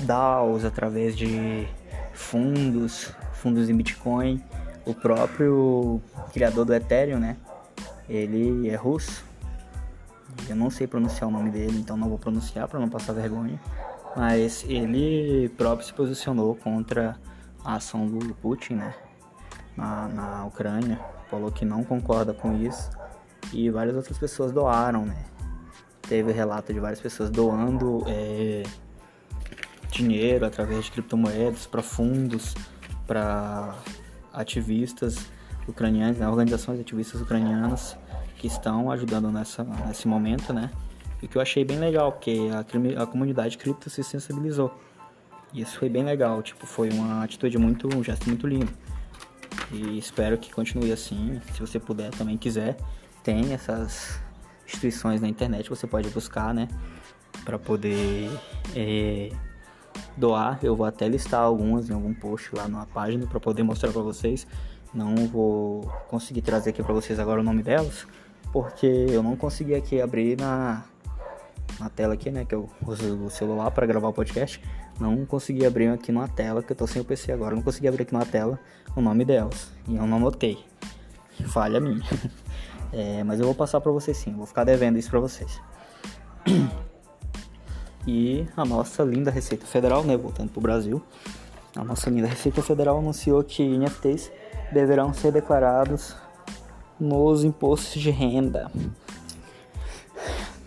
DAOs, 0.00 0.64
através 0.64 1.16
de 1.16 1.66
fundos, 2.12 3.12
fundos 3.32 3.68
em 3.68 3.76
Bitcoin. 3.76 4.42
O 4.84 4.94
próprio 4.94 6.00
criador 6.32 6.64
do 6.64 6.74
Ethereum, 6.74 7.18
né? 7.18 7.36
Ele 8.08 8.68
é 8.68 8.74
russo. 8.74 9.24
Eu 10.48 10.56
não 10.56 10.70
sei 10.70 10.86
pronunciar 10.86 11.28
o 11.28 11.32
nome 11.32 11.50
dele, 11.50 11.78
então 11.78 11.96
não 11.96 12.08
vou 12.08 12.18
pronunciar 12.18 12.66
para 12.66 12.80
não 12.80 12.88
passar 12.88 13.12
vergonha. 13.12 13.60
Mas 14.16 14.64
ele 14.68 15.48
próprio 15.56 15.86
se 15.86 15.92
posicionou 15.92 16.54
contra 16.56 17.16
a 17.64 17.76
ação 17.76 18.06
do 18.06 18.34
Putin, 18.34 18.74
né? 18.74 18.94
Na, 19.76 20.08
na 20.08 20.44
Ucrânia. 20.44 21.00
Falou 21.30 21.50
que 21.50 21.64
não 21.64 21.84
concorda 21.84 22.34
com 22.34 22.54
isso. 22.56 22.90
E 23.52 23.70
várias 23.70 23.94
outras 23.94 24.18
pessoas 24.18 24.52
doaram, 24.52 25.06
né? 25.06 25.16
Teve 26.12 26.30
relato 26.30 26.74
de 26.74 26.78
várias 26.78 27.00
pessoas 27.00 27.30
doando 27.30 28.04
é, 28.06 28.64
dinheiro 29.90 30.44
através 30.44 30.84
de 30.84 30.90
criptomoedas 30.90 31.64
para 31.64 31.80
fundos, 31.80 32.54
para 33.06 33.74
ativistas 34.30 35.24
ucranianos, 35.66 36.18
né? 36.18 36.28
organizações 36.28 36.78
ativistas 36.78 37.18
ucranianas 37.22 37.96
que 38.36 38.46
estão 38.46 38.90
ajudando 38.90 39.30
nessa, 39.30 39.64
nesse 39.86 40.06
momento, 40.06 40.52
né? 40.52 40.70
E 41.22 41.26
que 41.26 41.38
eu 41.38 41.40
achei 41.40 41.64
bem 41.64 41.78
legal, 41.78 42.12
porque 42.12 42.50
a, 42.52 43.02
a 43.02 43.06
comunidade 43.06 43.56
cripto 43.56 43.88
se 43.88 44.04
sensibilizou. 44.04 44.70
E 45.50 45.62
isso 45.62 45.78
foi 45.78 45.88
bem 45.88 46.04
legal, 46.04 46.42
tipo, 46.42 46.66
foi 46.66 46.90
uma 46.90 47.24
atitude 47.24 47.56
muito, 47.56 47.88
um 47.88 48.04
gesto 48.04 48.28
muito 48.28 48.46
lindo. 48.46 48.70
E 49.72 49.96
espero 49.96 50.36
que 50.36 50.52
continue 50.52 50.92
assim, 50.92 51.40
se 51.54 51.60
você 51.60 51.80
puder, 51.80 52.10
também 52.10 52.36
quiser, 52.36 52.76
tem 53.24 53.54
essas 53.54 54.20
instituições 54.72 55.20
na 55.20 55.28
internet, 55.28 55.68
você 55.68 55.86
pode 55.86 56.08
buscar, 56.10 56.54
né, 56.54 56.68
para 57.44 57.58
poder 57.58 58.30
é, 58.74 59.30
doar. 60.16 60.58
Eu 60.62 60.74
vou 60.74 60.86
até 60.86 61.08
listar 61.08 61.40
algumas 61.40 61.90
em 61.90 61.92
algum 61.92 62.14
post 62.14 62.54
lá 62.54 62.66
na 62.68 62.86
página 62.86 63.26
para 63.26 63.40
poder 63.40 63.62
mostrar 63.62 63.92
para 63.92 64.02
vocês. 64.02 64.46
Não 64.92 65.14
vou 65.26 65.82
conseguir 66.08 66.42
trazer 66.42 66.70
aqui 66.70 66.82
para 66.82 66.92
vocês 66.92 67.18
agora 67.18 67.40
o 67.40 67.44
nome 67.44 67.62
delas, 67.62 68.06
porque 68.52 68.86
eu 68.86 69.22
não 69.22 69.36
consegui 69.36 69.74
aqui 69.74 70.00
abrir 70.00 70.38
na, 70.38 70.84
na 71.80 71.88
tela 71.88 72.14
aqui, 72.14 72.30
né, 72.30 72.44
que 72.44 72.54
eu 72.54 72.68
uso 72.86 73.24
o 73.24 73.30
celular 73.30 73.70
para 73.70 73.86
gravar 73.86 74.08
o 74.08 74.12
podcast. 74.12 74.60
Não 75.00 75.24
consegui 75.24 75.64
abrir 75.64 75.88
aqui 75.88 76.12
numa 76.12 76.28
tela, 76.28 76.62
que 76.62 76.72
eu 76.72 76.76
tô 76.76 76.86
sem 76.86 77.00
o 77.00 77.04
PC 77.04 77.32
agora, 77.32 77.56
não 77.56 77.62
consegui 77.62 77.88
abrir 77.88 78.02
aqui 78.02 78.12
numa 78.12 78.26
tela 78.26 78.60
o 78.94 79.00
nome 79.00 79.24
delas. 79.24 79.72
E 79.88 79.96
eu 79.96 80.06
não 80.06 80.20
notei. 80.20 80.58
Falha 81.48 81.80
minha. 81.80 82.02
É, 82.92 83.24
mas 83.24 83.40
eu 83.40 83.46
vou 83.46 83.54
passar 83.54 83.80
para 83.80 83.90
vocês 83.90 84.16
sim, 84.16 84.34
vou 84.34 84.46
ficar 84.46 84.64
devendo 84.64 84.98
isso 84.98 85.10
para 85.10 85.20
vocês. 85.20 85.60
E 88.04 88.48
a 88.56 88.64
nossa 88.64 89.04
linda 89.04 89.30
Receita 89.30 89.64
Federal, 89.64 90.02
né, 90.02 90.16
voltando 90.16 90.50
pro 90.50 90.60
Brasil, 90.60 91.00
a 91.76 91.84
nossa 91.84 92.10
linda 92.10 92.26
Receita 92.26 92.60
Federal 92.60 92.98
anunciou 92.98 93.44
que 93.44 93.62
NFTs 93.62 94.32
deverão 94.72 95.14
ser 95.14 95.30
declarados 95.30 96.16
nos 96.98 97.44
impostos 97.44 98.02
de 98.02 98.10
renda. 98.10 98.70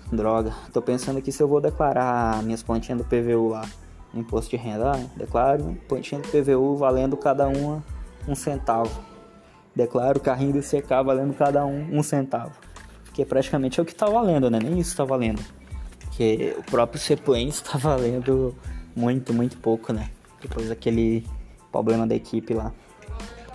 Droga, 0.09 0.53
tô 0.71 0.81
pensando 0.81 1.17
aqui 1.17 1.29
se 1.29 1.43
eu 1.43 1.47
vou 1.47 1.59
declarar 1.59 2.41
minhas 2.41 2.63
plantinhas 2.63 2.99
do 2.99 3.05
PVU 3.05 3.49
lá 3.49 3.67
no 4.13 4.21
imposto 4.21 4.51
de 4.51 4.57
renda. 4.57 4.93
Ah, 4.93 5.05
declaro 5.17 5.77
plantinha 5.89 6.21
do 6.21 6.29
PVU 6.29 6.77
valendo 6.77 7.17
cada 7.17 7.47
uma 7.47 7.83
um 8.27 8.33
centavo. 8.33 9.03
Declaro 9.75 10.19
carrinho 10.21 10.53
do 10.53 10.61
CK 10.61 11.03
valendo 11.03 11.33
cada 11.33 11.65
um 11.65 11.97
um 11.97 12.01
centavo. 12.01 12.53
Que 13.13 13.25
praticamente 13.25 13.79
é 13.79 13.83
o 13.83 13.85
que 13.85 13.93
tá 13.93 14.07
valendo, 14.07 14.49
né? 14.49 14.59
Nem 14.61 14.79
isso 14.79 14.95
tá 14.95 15.03
valendo. 15.03 15.43
Porque 15.99 16.55
o 16.57 16.63
próprio 16.63 16.99
Seplanes 16.99 17.59
tá 17.61 17.77
valendo 17.77 18.55
muito, 18.95 19.33
muito 19.33 19.57
pouco, 19.57 19.91
né? 19.91 20.09
Depois 20.41 20.69
daquele 20.69 21.25
problema 21.71 22.07
da 22.07 22.15
equipe 22.15 22.53
lá. 22.53 22.71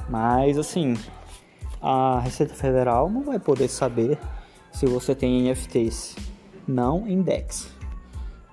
Mas 0.08 0.58
assim, 0.58 0.94
a 1.80 2.20
Receita 2.20 2.54
Federal 2.54 3.08
não 3.08 3.22
vai 3.22 3.38
poder 3.38 3.68
saber 3.68 4.18
se 4.72 4.84
você 4.86 5.14
tem 5.14 5.48
NFTs 5.48 6.16
não 6.68 7.08
em 7.08 7.22
DEX, 7.22 7.74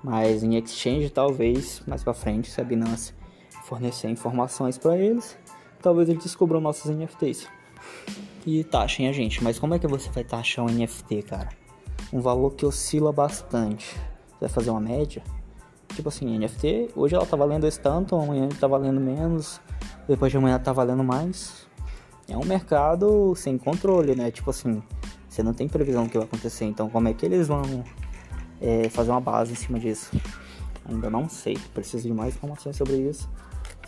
mas 0.03 0.43
em 0.43 0.55
exchange 0.55 1.09
talvez 1.09 1.81
mais 1.85 2.03
para 2.03 2.13
frente, 2.13 2.49
se 2.49 2.61
a 2.61 2.63
Binance 2.63 3.13
fornecer 3.65 4.09
informações 4.09 4.77
para 4.77 4.97
eles, 4.97 5.37
talvez 5.81 6.07
eles 6.07 6.23
descubram 6.23 6.61
nossos 6.61 6.89
NFTs 6.89 7.47
e 8.45 8.63
taxem 8.63 9.07
a 9.07 9.11
gente. 9.11 9.43
Mas 9.43 9.59
como 9.59 9.73
é 9.73 9.79
que 9.79 9.87
você 9.87 10.09
vai 10.09 10.23
taxar 10.23 10.65
um 10.65 10.69
NFT, 10.69 11.23
cara? 11.23 11.49
Um 12.13 12.21
valor 12.21 12.51
que 12.51 12.65
oscila 12.65 13.11
bastante. 13.11 13.85
Você 13.93 14.39
vai 14.41 14.49
fazer 14.49 14.69
uma 14.69 14.79
média? 14.79 15.21
Tipo 15.93 16.09
assim, 16.09 16.37
NFT, 16.37 16.91
hoje 16.95 17.15
ela 17.15 17.25
tá 17.25 17.35
valendo 17.35 17.65
esse 17.65 17.79
tanto, 17.79 18.15
amanhã 18.15 18.47
tá 18.49 18.67
valendo 18.67 19.01
menos, 19.01 19.59
depois 20.07 20.31
de 20.31 20.37
amanhã 20.37 20.59
tá 20.59 20.71
valendo 20.71 21.03
mais. 21.03 21.67
É 22.27 22.37
um 22.37 22.45
mercado 22.45 23.33
sem 23.35 23.57
controle, 23.57 24.15
né? 24.15 24.29
Tipo 24.29 24.51
assim, 24.51 24.83
você 25.27 25.41
não 25.41 25.53
tem 25.53 25.67
previsão 25.67 26.03
do 26.03 26.09
que 26.09 26.17
vai 26.17 26.27
acontecer, 26.27 26.65
então 26.65 26.89
como 26.89 27.07
é 27.07 27.13
que 27.13 27.25
eles 27.25 27.47
vão 27.47 27.83
é, 28.61 28.89
fazer 28.89 29.11
uma 29.11 29.21
base 29.21 29.53
em 29.53 29.55
cima 29.55 29.79
disso? 29.79 30.11
Ainda 30.85 31.09
não 31.09 31.27
sei, 31.27 31.57
preciso 31.73 32.07
de 32.07 32.13
mais 32.13 32.35
informações 32.35 32.75
sobre 32.75 32.97
isso. 32.97 33.29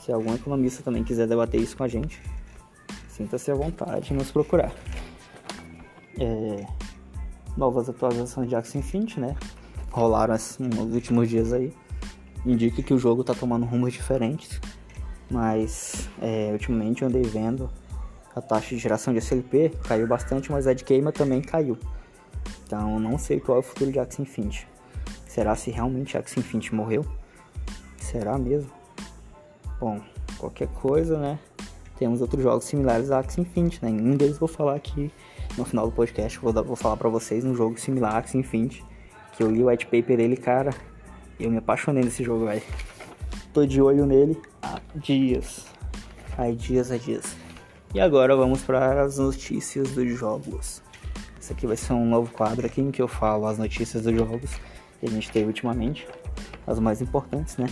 Se 0.01 0.11
algum 0.11 0.33
economista 0.33 0.81
também 0.81 1.03
quiser 1.03 1.27
debater 1.27 1.61
isso 1.61 1.77
com 1.77 1.83
a 1.83 1.87
gente, 1.87 2.21
sinta-se 3.19 3.51
à 3.51 3.53
vontade 3.53 4.07
de 4.07 4.13
nos 4.13 4.31
procurar. 4.31 4.73
É, 6.17 6.65
novas 7.57 7.89
atualizações 7.89 8.47
de 8.47 8.55
Axie 8.55 8.77
Infinity, 8.77 9.19
né? 9.19 9.35
Rolaram 9.91 10.33
assim 10.33 10.63
nos 10.63 10.93
últimos 10.93 11.27
dias 11.27 11.51
aí. 11.51 11.73
Indica 12.45 12.81
que 12.81 12.93
o 12.93 12.97
jogo 12.97 13.21
tá 13.21 13.33
tomando 13.33 13.65
rumos 13.65 13.91
diferentes. 13.91 14.61
Mas 15.29 16.09
é, 16.21 16.49
ultimamente 16.53 17.01
eu 17.01 17.09
andei 17.09 17.23
vendo 17.23 17.69
a 18.33 18.41
taxa 18.41 18.69
de 18.69 18.77
geração 18.77 19.13
de 19.13 19.19
SLP 19.19 19.69
caiu 19.83 20.07
bastante, 20.07 20.49
mas 20.49 20.65
a 20.65 20.73
de 20.73 20.85
queima 20.85 21.11
também 21.11 21.41
caiu. 21.41 21.77
Então 22.65 22.99
não 22.99 23.17
sei 23.17 23.39
qual 23.39 23.57
é 23.57 23.59
o 23.59 23.63
futuro 23.63 23.91
de 23.91 23.99
Axie 23.99 24.21
Infinity. 24.21 24.65
Será 25.27 25.55
se 25.55 25.69
realmente 25.69 26.17
Axie 26.17 26.39
Infinity 26.39 26.73
morreu? 26.73 27.05
Será 27.97 28.37
mesmo? 28.37 28.71
Bom, 29.77 29.99
qualquer 30.37 30.69
coisa, 30.69 31.19
né? 31.19 31.37
Temos 31.99 32.21
outros 32.21 32.41
jogos 32.41 32.63
similares 32.63 33.11
a 33.11 33.19
Axie 33.19 33.41
Infinity, 33.41 33.83
né? 33.83 33.91
Um 33.91 34.15
deles 34.15 34.37
vou 34.37 34.47
falar 34.47 34.75
aqui 34.75 35.11
no 35.57 35.65
final 35.65 35.85
do 35.85 35.91
podcast. 35.91 36.39
Vou, 36.39 36.53
dar, 36.53 36.61
vou 36.61 36.77
falar 36.77 36.95
pra 36.95 37.09
vocês 37.09 37.43
um 37.43 37.53
jogo 37.53 37.77
similar 37.77 38.15
a 38.15 38.17
Axie 38.19 38.37
Infinity. 38.37 38.85
Que 39.35 39.43
eu 39.43 39.51
li 39.51 39.61
o 39.61 39.67
white 39.67 39.85
paper 39.85 40.15
dele, 40.15 40.37
cara. 40.37 40.73
Eu 41.37 41.51
me 41.51 41.57
apaixonei 41.57 42.01
nesse 42.01 42.23
jogo, 42.23 42.45
velho. 42.45 42.61
Tô 43.53 43.65
de 43.65 43.81
olho 43.81 44.05
nele 44.05 44.41
há 44.61 44.79
dias. 44.95 45.65
Há 46.37 46.49
dias, 46.51 46.89
há 46.89 46.95
dias. 46.95 47.35
E 47.93 47.99
agora 47.99 48.33
vamos 48.33 48.61
para 48.61 49.01
as 49.01 49.17
notícias 49.17 49.91
dos 49.91 50.07
jogos. 50.17 50.81
Esse 51.37 51.51
aqui 51.51 51.67
vai 51.67 51.75
ser 51.75 51.91
um 51.91 52.05
novo 52.05 52.31
quadro 52.31 52.65
aqui 52.65 52.79
em 52.79 52.91
que 52.91 53.01
eu 53.01 53.09
falo 53.09 53.45
as 53.45 53.57
notícias 53.57 54.03
dos 54.03 54.15
jogos 54.15 54.51
que 55.01 55.05
a 55.05 55.09
gente 55.09 55.29
teve 55.29 55.47
ultimamente. 55.47 56.07
As 56.65 56.79
mais 56.79 57.01
importantes, 57.01 57.57
né? 57.57 57.67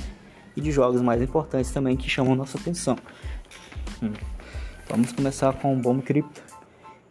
E 0.53 0.59
de 0.59 0.69
jogos 0.69 1.01
mais 1.01 1.21
importantes 1.21 1.71
também 1.71 1.95
que 1.95 2.09
chamam 2.09 2.35
nossa 2.35 2.57
atenção. 2.57 2.97
Vamos 4.89 5.11
começar 5.11 5.53
com 5.53 5.73
o 5.73 5.77
Bomb 5.77 6.01
Crypto, 6.01 6.41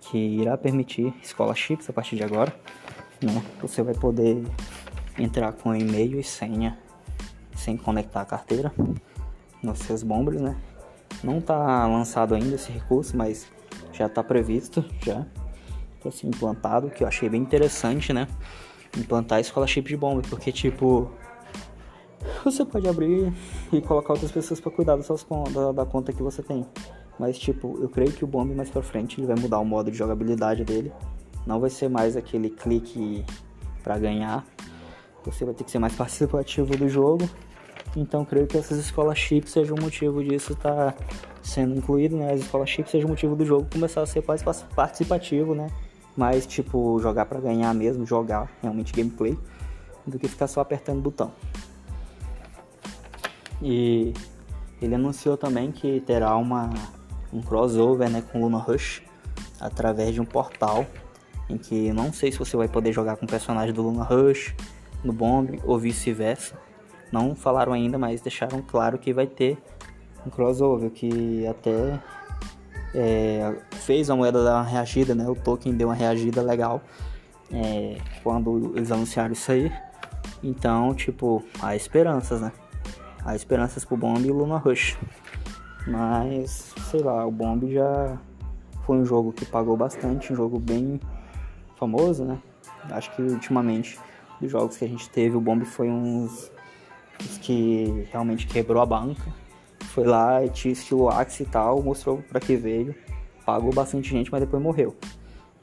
que 0.00 0.16
irá 0.16 0.56
permitir 0.56 1.12
scholarships 1.22 1.88
a 1.88 1.92
partir 1.92 2.16
de 2.16 2.24
agora. 2.24 2.54
Né? 3.22 3.42
Você 3.60 3.82
vai 3.82 3.94
poder 3.94 4.42
entrar 5.18 5.52
com 5.52 5.74
e-mail 5.74 6.20
e 6.20 6.24
senha 6.24 6.78
sem 7.54 7.76
conectar 7.76 8.20
a 8.20 8.24
carteira 8.24 8.72
nos 9.62 9.78
seus 9.80 10.02
bombers, 10.02 10.40
né? 10.40 10.56
Não 11.24 11.38
está 11.38 11.86
lançado 11.86 12.34
ainda 12.34 12.54
esse 12.54 12.70
recurso, 12.70 13.16
mas 13.16 13.46
já 13.92 14.06
está 14.06 14.22
previsto, 14.22 14.84
já 15.02 15.24
tá 16.02 16.08
assim, 16.08 16.28
implantado, 16.28 16.90
que 16.90 17.02
eu 17.02 17.08
achei 17.08 17.28
bem 17.28 17.40
interessante, 17.40 18.12
né? 18.12 18.28
Implantar 18.96 19.42
scholarship 19.42 19.82
de 19.82 19.96
bomba, 19.96 20.22
porque 20.28 20.52
tipo 20.52 21.10
você 22.50 22.64
pode 22.64 22.88
abrir 22.88 23.32
e 23.72 23.80
colocar 23.80 24.12
outras 24.12 24.32
pessoas 24.32 24.60
para 24.60 24.72
cuidar 24.72 24.96
das 24.96 25.06
suas, 25.06 25.26
da, 25.52 25.72
da 25.72 25.86
conta 25.86 26.12
que 26.12 26.22
você 26.22 26.42
tem. 26.42 26.66
Mas 27.18 27.38
tipo, 27.38 27.78
eu 27.80 27.88
creio 27.88 28.12
que 28.12 28.24
o 28.24 28.26
bomb 28.26 28.54
mais 28.54 28.70
pra 28.70 28.82
frente 28.82 29.20
ele 29.20 29.26
vai 29.26 29.36
mudar 29.36 29.58
o 29.58 29.64
modo 29.64 29.90
de 29.90 29.96
jogabilidade 29.96 30.64
dele. 30.64 30.92
Não 31.46 31.60
vai 31.60 31.70
ser 31.70 31.88
mais 31.88 32.16
aquele 32.16 32.50
clique 32.50 33.24
para 33.82 33.98
ganhar. 33.98 34.44
Você 35.24 35.44
vai 35.44 35.54
ter 35.54 35.64
que 35.64 35.70
ser 35.70 35.78
mais 35.78 35.94
participativo 35.94 36.76
do 36.76 36.88
jogo 36.88 37.28
então 37.96 38.24
creio 38.24 38.46
que 38.46 38.58
essas 38.58 38.84
scholarships 38.86 39.52
sejam 39.52 39.76
o 39.76 39.80
motivo 39.80 40.22
disso 40.22 40.52
estar 40.52 40.92
tá 40.92 40.94
sendo 41.42 41.74
incluído, 41.74 42.16
né? 42.16 42.32
As 42.32 42.42
scholarships 42.44 42.90
sejam 42.90 43.06
o 43.06 43.10
motivo 43.10 43.34
do 43.34 43.44
jogo 43.44 43.66
começar 43.72 44.02
a 44.02 44.06
ser 44.06 44.22
mais 44.26 44.42
participativo, 44.42 45.54
né? 45.54 45.68
Mais 46.16 46.46
tipo 46.46 46.98
jogar 47.00 47.24
para 47.26 47.40
ganhar 47.40 47.72
mesmo, 47.74 48.04
jogar 48.04 48.50
realmente 48.60 48.92
gameplay, 48.92 49.38
do 50.06 50.18
que 50.18 50.28
ficar 50.28 50.46
só 50.46 50.60
apertando 50.60 51.00
botão. 51.00 51.32
E 53.60 54.12
ele 54.80 54.94
anunciou 54.94 55.36
também 55.36 55.72
que 55.72 56.00
terá 56.00 56.36
uma 56.36 56.70
um 57.32 57.40
crossover, 57.40 58.08
né, 58.08 58.22
com 58.32 58.40
Luna 58.40 58.58
Rush. 58.58 59.02
através 59.60 60.14
de 60.14 60.20
um 60.20 60.24
portal 60.24 60.86
em 61.48 61.56
que 61.56 61.92
não 61.92 62.12
sei 62.12 62.30
se 62.32 62.38
você 62.38 62.56
vai 62.56 62.68
poder 62.68 62.92
jogar 62.92 63.16
com 63.16 63.24
o 63.24 63.28
personagem 63.28 63.72
do 63.74 63.82
Luna 63.82 64.04
Rush 64.04 64.54
no 65.04 65.12
Bomb 65.12 65.60
ou 65.64 65.78
vice-versa. 65.78 66.58
Não 67.12 67.34
falaram 67.34 67.72
ainda, 67.72 67.98
mas 67.98 68.20
deixaram 68.20 68.60
claro 68.62 68.98
que 68.98 69.12
vai 69.12 69.26
ter 69.26 69.58
um 70.26 70.30
crossover 70.30 70.90
que 70.90 71.46
até 71.46 72.00
é, 72.94 73.54
fez 73.72 74.10
a 74.10 74.16
moeda 74.16 74.42
dar 74.42 74.56
uma 74.56 74.64
reagida, 74.64 75.14
né? 75.14 75.28
O 75.28 75.34
token 75.34 75.74
deu 75.74 75.88
uma 75.88 75.94
reagida 75.94 76.42
legal 76.42 76.82
é, 77.52 77.98
quando 78.22 78.72
eles 78.76 78.90
anunciaram 78.90 79.32
isso 79.32 79.52
aí. 79.52 79.72
Então, 80.42 80.94
tipo, 80.94 81.44
há 81.62 81.76
esperanças, 81.76 82.40
né? 82.40 82.52
Há 83.26 83.34
esperanças 83.34 83.84
pro 83.84 83.96
Bomb 83.96 84.24
e 84.24 84.30
Luna 84.30 84.56
Rush. 84.56 84.96
Mas, 85.84 86.72
sei 86.88 87.00
lá, 87.00 87.26
o 87.26 87.30
Bomb 87.32 87.68
já 87.72 88.16
foi 88.84 88.98
um 88.98 89.04
jogo 89.04 89.32
que 89.32 89.44
pagou 89.44 89.76
bastante, 89.76 90.32
um 90.32 90.36
jogo 90.36 90.60
bem 90.60 91.00
famoso, 91.74 92.24
né? 92.24 92.38
Acho 92.88 93.12
que 93.16 93.22
ultimamente, 93.22 93.98
dos 94.40 94.48
jogos 94.48 94.76
que 94.76 94.84
a 94.84 94.88
gente 94.88 95.10
teve, 95.10 95.36
o 95.36 95.40
Bomb 95.40 95.64
foi 95.64 95.90
uns 95.90 96.52
que 97.42 98.06
realmente 98.12 98.46
quebrou 98.46 98.80
a 98.80 98.86
banca. 98.86 99.34
Foi 99.86 100.04
lá 100.04 100.44
e 100.44 100.48
tinha 100.48 100.72
Axe 101.10 101.42
e 101.42 101.46
tal, 101.46 101.82
mostrou 101.82 102.22
para 102.28 102.38
que 102.38 102.54
veio, 102.54 102.94
pagou 103.44 103.72
bastante 103.72 104.08
gente, 104.08 104.30
mas 104.30 104.40
depois 104.40 104.62
morreu. 104.62 104.94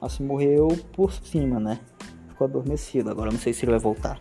Assim, 0.02 0.26
morreu 0.26 0.68
por 0.92 1.14
cima, 1.14 1.62
né? 1.62 1.80
Ficou 2.28 2.46
adormecido. 2.46 3.10
Agora 3.10 3.32
não 3.32 3.40
sei 3.40 3.54
se 3.54 3.64
ele 3.64 3.72
vai 3.72 3.80
voltar. 3.80 4.20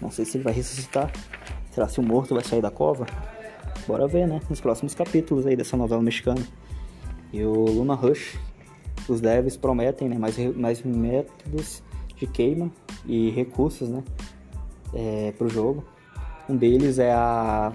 Não 0.00 0.08
sei 0.08 0.24
se 0.24 0.36
ele 0.36 0.44
vai 0.44 0.52
ressuscitar. 0.52 1.10
Será 1.76 1.86
se 1.88 2.00
o 2.00 2.02
morto 2.02 2.34
vai 2.34 2.42
sair 2.42 2.62
da 2.62 2.70
cova? 2.70 3.04
Bora 3.86 4.08
ver, 4.08 4.26
né? 4.26 4.40
Nos 4.48 4.62
próximos 4.62 4.94
capítulos 4.94 5.44
aí 5.46 5.54
dessa 5.54 5.76
novela 5.76 6.00
mexicana. 6.00 6.40
E 7.30 7.44
o 7.44 7.52
Luna 7.52 7.92
Rush, 7.92 8.38
os 9.06 9.20
devs 9.20 9.58
prometem 9.58 10.08
né, 10.08 10.16
mais, 10.16 10.38
mais 10.56 10.82
métodos 10.82 11.82
de 12.16 12.26
queima 12.26 12.72
e 13.04 13.28
recursos 13.28 13.90
né, 13.90 14.02
é, 14.94 15.34
para 15.36 15.46
o 15.46 15.50
jogo. 15.50 15.84
Um 16.48 16.56
deles 16.56 16.98
é 16.98 17.12
a, 17.12 17.74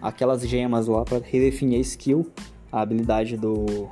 aquelas 0.00 0.46
gemas 0.46 0.86
lá 0.86 1.04
para 1.04 1.18
redefinir 1.18 1.78
a 1.78 1.82
skill, 1.82 2.30
a 2.70 2.80
habilidade 2.80 3.36
do, 3.36 3.90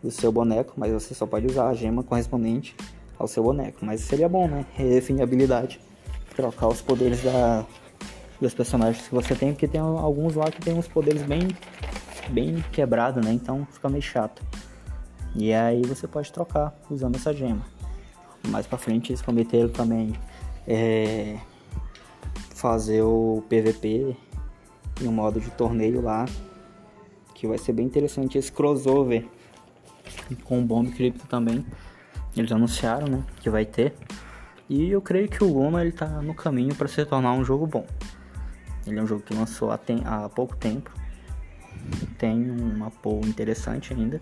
do 0.00 0.12
seu 0.12 0.30
boneco, 0.30 0.74
mas 0.76 0.92
você 0.92 1.16
só 1.16 1.26
pode 1.26 1.48
usar 1.48 1.66
a 1.66 1.74
gema 1.74 2.04
correspondente 2.04 2.76
ao 3.18 3.26
seu 3.26 3.42
boneco. 3.42 3.84
Mas 3.84 4.02
seria 4.02 4.28
bom, 4.28 4.46
né? 4.46 4.64
Redefinir 4.74 5.22
a 5.22 5.24
habilidade, 5.24 5.80
trocar 6.36 6.68
os 6.68 6.80
poderes 6.80 7.24
da, 7.24 7.66
dos 8.42 8.54
personagens 8.54 9.06
que 9.06 9.14
você 9.14 9.34
tem, 9.34 9.52
porque 9.52 9.68
tem 9.68 9.80
alguns 9.80 10.34
lá 10.34 10.50
que 10.50 10.60
tem 10.60 10.74
uns 10.74 10.88
poderes 10.88 11.22
bem, 11.22 11.48
bem 12.28 12.62
quebrados, 12.72 13.24
né? 13.24 13.32
Então 13.32 13.66
fica 13.70 13.88
meio 13.88 14.02
chato. 14.02 14.42
E 15.34 15.52
aí 15.52 15.80
você 15.82 16.06
pode 16.06 16.30
trocar 16.30 16.74
usando 16.90 17.16
essa 17.16 17.32
gema. 17.32 17.62
Mais 18.48 18.66
pra 18.66 18.76
frente 18.76 19.12
eles 19.12 19.22
prometeram 19.22 19.68
também 19.68 20.12
é, 20.66 21.38
fazer 22.54 23.02
o 23.02 23.42
PVP 23.48 24.16
em 25.00 25.08
um 25.08 25.12
modo 25.12 25.40
de 25.40 25.50
torneio 25.50 26.02
lá. 26.02 26.26
Que 27.34 27.46
vai 27.46 27.58
ser 27.58 27.72
bem 27.72 27.86
interessante 27.86 28.38
esse 28.38 28.52
crossover 28.52 29.26
com 30.44 30.60
o 30.60 30.64
Bomb 30.64 30.90
Crypto 30.90 31.26
também. 31.26 31.64
Eles 32.36 32.52
anunciaram, 32.52 33.06
né, 33.06 33.24
que 33.40 33.48
vai 33.48 33.64
ter. 33.64 33.94
E 34.68 34.90
eu 34.90 35.00
creio 35.00 35.28
que 35.28 35.42
o 35.42 35.52
Luma 35.52 35.82
ele 35.82 35.92
tá 35.92 36.06
no 36.06 36.34
caminho 36.34 36.74
para 36.74 36.88
se 36.88 37.04
tornar 37.04 37.32
um 37.32 37.44
jogo 37.44 37.66
bom. 37.66 37.86
Ele 38.86 38.98
é 38.98 39.02
um 39.02 39.06
jogo 39.06 39.22
que 39.22 39.34
lançou 39.34 39.70
há, 39.70 39.78
tem, 39.78 40.02
há 40.04 40.28
pouco 40.28 40.56
tempo. 40.56 40.90
Tem 42.18 42.50
uma 42.50 42.90
pool 42.90 43.20
interessante 43.26 43.92
ainda 43.92 44.20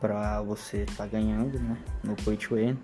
para 0.00 0.42
você 0.42 0.82
estar 0.82 1.04
tá 1.04 1.06
ganhando, 1.06 1.58
né, 1.58 1.76
no 2.04 2.14
Pay 2.16 2.36
to 2.36 2.54
Win. 2.54 2.78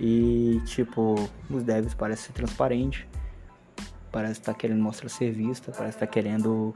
E 0.00 0.60
tipo, 0.66 1.14
os 1.48 1.62
devs 1.62 1.94
parecem 1.94 2.26
ser 2.26 2.32
transparentes 2.32 3.06
parece 4.14 4.38
estar 4.38 4.52
tá 4.52 4.58
querendo 4.58 4.80
mostrar 4.80 5.08
serviço, 5.08 5.64
parece 5.64 5.96
estar 5.96 6.06
tá 6.06 6.06
querendo 6.06 6.72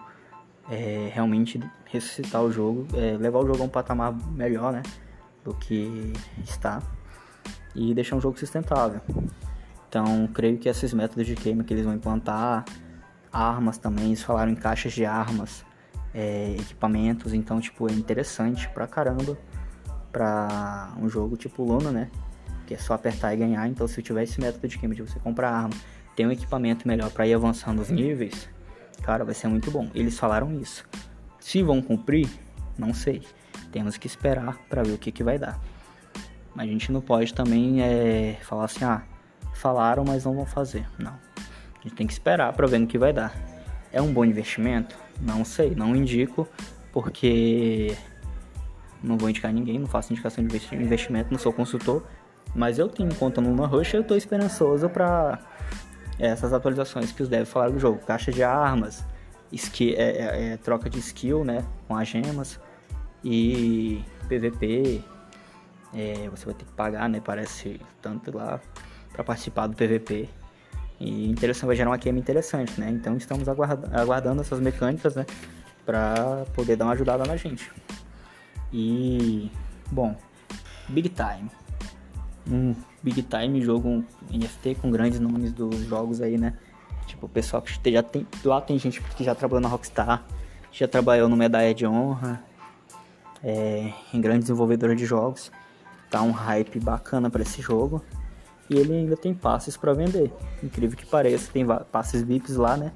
é, 0.68 1.09
realmente 1.14 1.61
ressuscitar 1.85 2.42
o 2.42 2.51
jogo, 2.51 2.88
é, 2.94 3.16
levar 3.16 3.38
o 3.38 3.46
jogo 3.46 3.62
a 3.62 3.66
um 3.66 3.68
patamar 3.68 4.12
melhor, 4.33 4.73
né? 4.73 4.83
Do 5.44 5.55
que 5.55 6.12
está 6.42 6.83
e 7.77 7.94
deixar 7.94 8.16
um 8.16 8.20
jogo 8.20 8.37
sustentável. 8.37 9.01
Então, 9.88 10.27
creio 10.35 10.59
que 10.59 10.68
esses 10.68 10.92
métodos 10.92 11.25
de 11.27 11.37
queima 11.37 11.62
que 11.62 11.73
eles 11.73 11.85
vão 11.85 11.94
implantar, 11.94 12.64
armas 13.33 13.79
também, 13.79 14.07
eles 14.07 14.23
falaram 14.23 14.51
em 14.51 14.55
caixas 14.55 14.93
de 14.93 15.05
armas, 15.05 15.64
é, 16.14 16.57
equipamentos, 16.59 17.33
então, 17.35 17.61
tipo, 17.61 17.88
é 17.91 17.93
interessante 17.93 18.69
pra 18.71 18.87
caramba 18.87 19.37
pra 20.11 20.93
um 21.01 21.09
jogo 21.09 21.37
tipo 21.37 21.62
Luna, 21.62 21.91
né? 21.91 22.11
Que 22.67 22.75
é 22.75 22.79
só 22.79 22.95
apertar 22.95 23.35
e 23.35 23.37
ganhar. 23.37 23.67
Então, 23.69 23.87
se 23.87 24.03
tiver 24.03 24.25
esse 24.25 24.41
método 24.41 24.67
de 24.67 24.79
queima 24.79 24.95
de 24.95 25.03
você 25.03 25.19
comprar 25.21 25.51
arma, 25.51 25.75
ter 26.17 26.27
um 26.27 26.33
equipamento 26.33 26.88
melhor 26.88 27.11
para 27.11 27.27
ir 27.27 27.35
avançando 27.35 27.81
os 27.81 27.91
níveis, 27.91 28.49
cara, 29.03 29.25
vai 29.25 29.35
ser 29.35 29.49
muito 29.49 29.71
bom. 29.71 29.88
Eles 29.95 30.19
falaram 30.19 30.53
isso. 30.61 30.85
Se 31.38 31.62
vão 31.62 31.81
cumprir, 31.81 32.29
não 32.77 32.93
sei. 32.93 33.23
Temos 33.71 33.97
que 33.97 34.07
esperar 34.07 34.59
para 34.69 34.83
ver 34.83 34.93
o 34.93 34.99
que, 34.99 35.12
que 35.12 35.23
vai 35.23 35.38
dar. 35.38 35.59
Mas 36.55 36.69
a 36.69 36.73
gente 36.73 36.91
não 36.91 37.01
pode 37.01 37.33
também 37.33 37.83
é, 37.83 38.38
falar 38.43 38.64
assim, 38.64 38.85
ah, 38.85 39.03
falaram, 39.55 40.05
mas 40.05 40.25
não 40.25 40.35
vão 40.35 40.47
fazer. 40.47 40.87
Não. 40.99 41.28
A 41.79 41.83
gente 41.83 41.95
tem 41.95 42.07
que 42.07 42.12
esperar 42.12 42.53
para 42.53 42.67
ver 42.67 42.79
no 42.79 42.87
que 42.87 42.99
vai 42.99 43.12
dar. 43.12 43.35
É 43.93 44.03
um 44.03 44.12
bom 44.12 44.25
investimento? 44.25 44.97
Não 45.21 45.45
sei, 45.45 45.75
não 45.75 45.95
indico, 45.95 46.47
porque 46.93 47.97
não 49.03 49.17
vou 49.17 49.31
indicar 49.31 49.53
ninguém, 49.53 49.79
não 49.79 49.87
faço 49.87 50.12
indicação 50.12 50.45
de 50.45 50.75
investimento, 50.75 51.31
não 51.31 51.38
sou 51.38 51.53
consultor, 51.53 52.05
mas 52.55 52.79
eu 52.79 52.88
tenho 52.88 53.14
conta 53.14 53.41
no 53.41 53.64
Rush 53.64 53.95
e 53.95 53.97
eu 53.97 54.05
tô 54.05 54.14
esperançoso 54.14 54.88
para 54.88 55.38
essas 56.19 56.53
atualizações 56.53 57.12
que 57.12 57.23
os 57.23 57.29
devs 57.29 57.49
falaram 57.49 57.73
do 57.75 57.79
jogo. 57.79 57.99
Caixa 58.05 58.33
de 58.33 58.43
armas, 58.43 59.05
skill, 59.53 59.95
é, 59.97 60.03
é, 60.03 60.53
é, 60.53 60.57
troca 60.57 60.91
de 60.91 60.99
skill, 60.99 61.45
né? 61.45 61.64
Com 61.87 61.97
as 61.97 62.09
gemas. 62.09 62.61
E 63.25 64.05
PVP. 64.29 65.03
É, 65.95 66.29
você 66.29 66.45
vai 66.45 66.55
ter 66.55 66.64
que 66.64 66.73
pagar, 66.73 67.09
né? 67.09 67.21
Parece 67.25 67.81
tanto 68.03 68.37
lá 68.37 68.61
para 69.12 69.25
participar 69.25 69.67
do 69.67 69.77
PVP. 69.77 70.29
E 71.01 71.29
interessante, 71.31 71.67
vai 71.67 71.77
gerar 71.77 71.91
uma 71.91 71.99
queima 71.99 72.19
interessante, 72.19 72.81
né? 72.81 72.91
Então 72.91 73.17
estamos 73.17 73.49
aguardando, 73.49 73.97
aguardando 73.97 74.41
essas 74.41 74.61
mecânicas, 74.61 75.15
né? 75.15 75.25
Pra 75.87 76.45
poder 76.55 76.77
dar 76.77 76.87
uma 76.87 76.93
ajudada 76.93 77.25
na 77.25 77.37
gente. 77.37 77.71
E, 78.73 79.51
bom, 79.91 80.15
Big 80.89 81.09
Time 81.11 81.51
um 82.51 82.75
big 83.03 83.23
time 83.23 83.61
jogo 83.63 84.05
NFT 84.31 84.77
com 84.77 84.91
grandes 84.91 85.21
nomes 85.21 85.53
dos 85.53 85.77
jogos 85.85 86.21
aí, 86.21 86.39
né? 86.39 86.55
Tipo, 87.07 87.27
o 87.27 87.29
pessoal 87.29 87.63
que 87.63 87.91
já 87.91 88.03
tem. 88.03 88.27
Lá 88.45 88.61
tem 88.61 88.79
gente 88.79 89.01
que 89.01 89.25
já 89.25 89.35
trabalhou 89.35 89.61
na 89.61 89.69
Rockstar, 89.69 90.25
já 90.73 90.89
trabalhou 90.89 91.29
no 91.29 91.37
Medalha 91.37 91.75
de 91.75 91.87
Honra, 91.87 92.43
é, 93.43 93.93
em 94.13 94.21
grandes 94.21 94.45
desenvolvedores 94.45 94.97
de 94.97 95.07
jogos. 95.07 95.51
Tá 96.11 96.23
um 96.23 96.31
hype 96.31 96.81
bacana 96.81 97.31
para 97.31 97.43
esse 97.43 97.61
jogo. 97.61 98.03
E 98.70 98.76
ele 98.76 98.92
ainda 98.92 99.16
tem 99.16 99.33
passes 99.33 99.76
para 99.76 99.92
vender. 99.92 100.33
Incrível 100.62 100.96
que 100.96 101.07
pareça, 101.07 101.50
tem 101.52 101.66
passes 101.90 102.22
VIPs 102.22 102.57
lá, 102.57 102.76
né? 102.76 102.92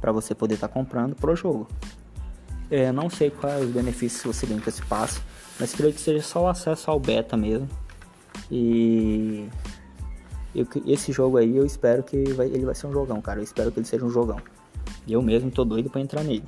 Para 0.00 0.12
você 0.12 0.34
poder 0.34 0.54
estar 0.54 0.68
tá 0.68 0.74
comprando 0.74 1.14
pro 1.14 1.36
jogo. 1.36 1.68
É, 2.70 2.90
não 2.90 3.08
sei 3.08 3.30
quais 3.30 3.64
os 3.64 3.70
benefícios 3.70 4.22
você 4.22 4.46
ganha 4.46 4.60
com 4.60 4.68
esse 4.68 4.82
passe, 4.82 5.20
mas 5.60 5.74
creio 5.74 5.92
que 5.92 6.00
seja 6.00 6.22
só 6.22 6.44
o 6.44 6.48
acesso 6.48 6.90
ao 6.90 6.98
beta 6.98 7.36
mesmo 7.36 7.68
e 8.50 9.48
eu, 10.54 10.66
esse 10.86 11.12
jogo 11.12 11.38
aí 11.38 11.56
eu 11.56 11.64
espero 11.64 12.02
que 12.02 12.32
vai, 12.32 12.46
ele 12.46 12.64
vai 12.64 12.74
ser 12.74 12.86
um 12.86 12.92
jogão, 12.92 13.20
cara. 13.20 13.40
Eu 13.40 13.44
espero 13.44 13.72
que 13.72 13.78
ele 13.78 13.86
seja 13.86 14.04
um 14.04 14.10
jogão. 14.10 14.40
Eu 15.08 15.22
mesmo 15.22 15.50
tô 15.50 15.64
doido 15.64 15.88
para 15.90 16.00
entrar 16.00 16.22
nele. 16.22 16.44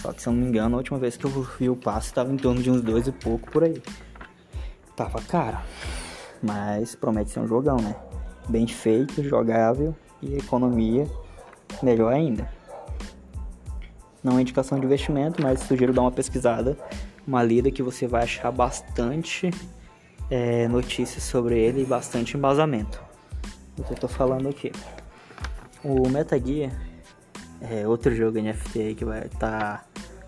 Só 0.00 0.12
que 0.12 0.22
se 0.22 0.28
eu 0.28 0.32
não 0.32 0.40
me 0.40 0.48
engano, 0.48 0.76
a 0.76 0.78
última 0.78 0.98
vez 0.98 1.16
que 1.16 1.24
eu 1.24 1.30
vi 1.58 1.68
o 1.68 1.76
passe 1.76 2.12
tava 2.12 2.32
em 2.32 2.36
torno 2.36 2.62
de 2.62 2.70
uns 2.70 2.82
dois 2.82 3.06
e 3.06 3.12
pouco 3.12 3.50
por 3.50 3.64
aí. 3.64 3.82
Tava 4.94 5.20
caro. 5.22 5.58
Mas 6.42 6.94
promete 6.94 7.30
ser 7.30 7.40
um 7.40 7.46
jogão, 7.46 7.76
né? 7.76 7.94
Bem 8.48 8.66
feito, 8.66 9.22
jogável 9.22 9.94
e 10.22 10.36
economia 10.36 11.06
melhor 11.82 12.12
ainda. 12.12 12.48
Não 14.22 14.38
é 14.38 14.42
indicação 14.42 14.78
de 14.78 14.84
investimento, 14.84 15.42
mas 15.42 15.60
sugiro 15.60 15.92
dar 15.92 16.02
uma 16.02 16.12
pesquisada, 16.12 16.76
uma 17.26 17.42
lida 17.42 17.70
que 17.70 17.82
você 17.82 18.06
vai 18.06 18.24
achar 18.24 18.50
bastante 18.50 19.50
é, 20.30 20.68
notícias 20.68 21.22
sobre 21.22 21.58
ele 21.58 21.82
e 21.82 21.86
bastante 21.86 22.36
embasamento. 22.36 23.02
O 23.78 23.82
que 23.82 23.92
eu 23.92 23.96
tô 23.96 24.08
falando 24.08 24.48
aqui. 24.48 24.72
O 25.82 26.06
Metagear 26.08 26.72
é 27.60 27.88
outro 27.88 28.14
jogo 28.14 28.40
NFT 28.40 28.94
que 28.94 29.04
vai 29.04 29.26
estar 29.26 29.84
tá 29.84 29.84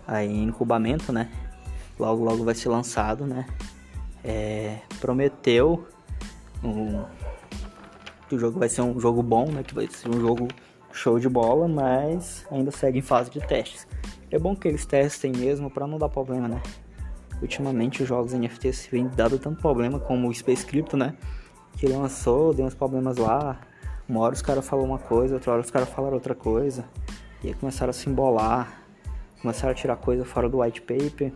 aí 0.07 0.27
em 0.27 0.43
incubamento, 0.45 1.11
né? 1.11 1.29
Logo, 1.99 2.23
logo 2.23 2.43
vai 2.43 2.55
ser 2.55 2.69
lançado, 2.69 3.25
né? 3.27 3.45
É, 4.23 4.79
prometeu 4.99 5.87
que 8.27 8.35
o 8.35 8.39
jogo 8.39 8.59
vai 8.59 8.69
ser 8.69 8.81
um 8.81 8.99
jogo 8.99 9.21
bom, 9.21 9.51
né? 9.51 9.63
Que 9.63 9.75
vai 9.75 9.87
ser 9.87 10.09
um 10.09 10.19
jogo 10.19 10.47
show 10.91 11.19
de 11.19 11.29
bola, 11.29 11.67
mas 11.67 12.45
ainda 12.49 12.71
segue 12.71 12.99
em 12.99 13.01
fase 13.01 13.29
de 13.29 13.39
testes. 13.39 13.87
É 14.31 14.39
bom 14.39 14.55
que 14.55 14.67
eles 14.67 14.85
testem 14.85 15.31
mesmo 15.31 15.69
para 15.69 15.85
não 15.85 15.97
dar 15.97 16.09
problema, 16.09 16.47
né? 16.47 16.61
ultimamente 17.43 18.01
os 18.01 18.07
jogos 18.07 18.33
NFTs 18.33 18.87
vêm 18.91 19.07
dado 19.07 19.37
tanto 19.37 19.61
problema 19.61 19.99
como 19.99 20.29
o 20.29 20.33
Space 20.33 20.65
Crypto, 20.65 20.97
né? 20.97 21.15
Que 21.77 21.87
lançou, 21.87 22.53
deu 22.53 22.65
uns 22.65 22.73
problemas 22.73 23.17
lá. 23.17 23.59
Uma 24.07 24.21
hora 24.21 24.33
os 24.33 24.41
caras 24.41 24.67
falaram 24.67 24.89
uma 24.89 24.99
coisa, 24.99 25.35
outra 25.35 25.51
hora 25.51 25.61
os 25.61 25.71
caras 25.71 25.89
falaram 25.89 26.15
outra 26.15 26.33
coisa. 26.33 26.85
E 27.43 27.49
aí 27.49 27.53
começaram 27.53 27.89
a 27.89 27.93
se 27.93 28.09
embolar, 28.09 28.81
começaram 29.41 29.71
a 29.71 29.75
tirar 29.75 29.97
coisa 29.97 30.23
fora 30.23 30.47
do 30.47 30.61
white 30.61 30.81
paper. 30.81 31.33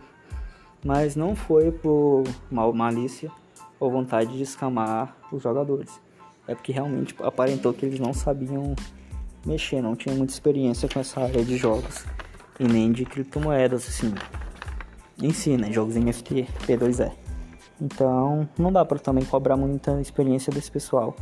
Mas 0.84 1.16
não 1.16 1.34
foi 1.34 1.70
por 1.70 2.24
mal, 2.50 2.72
malícia 2.72 3.30
ou 3.78 3.90
vontade 3.90 4.36
de 4.36 4.42
escamar 4.42 5.16
os 5.32 5.42
jogadores. 5.42 6.00
É 6.46 6.54
porque 6.54 6.72
realmente 6.72 7.14
aparentou 7.22 7.72
que 7.72 7.84
eles 7.84 8.00
não 8.00 8.12
sabiam 8.12 8.74
mexer, 9.44 9.82
não 9.82 9.94
tinham 9.94 10.16
muita 10.16 10.32
experiência 10.32 10.88
com 10.88 10.98
essa 10.98 11.20
área 11.20 11.44
de 11.44 11.56
jogos 11.56 12.04
e 12.58 12.64
nem 12.64 12.90
de 12.90 13.04
criptomoedas 13.04 13.86
assim. 13.86 14.14
Em 15.20 15.32
si, 15.32 15.56
né? 15.56 15.72
Jogos 15.72 15.96
NFT, 15.96 16.46
P2E. 16.66 17.12
Então, 17.80 18.48
não 18.58 18.72
dá 18.72 18.84
para 18.84 18.98
também 18.98 19.24
cobrar 19.24 19.56
muita 19.56 20.00
experiência 20.00 20.52
desse 20.52 20.70
pessoal, 20.70 21.14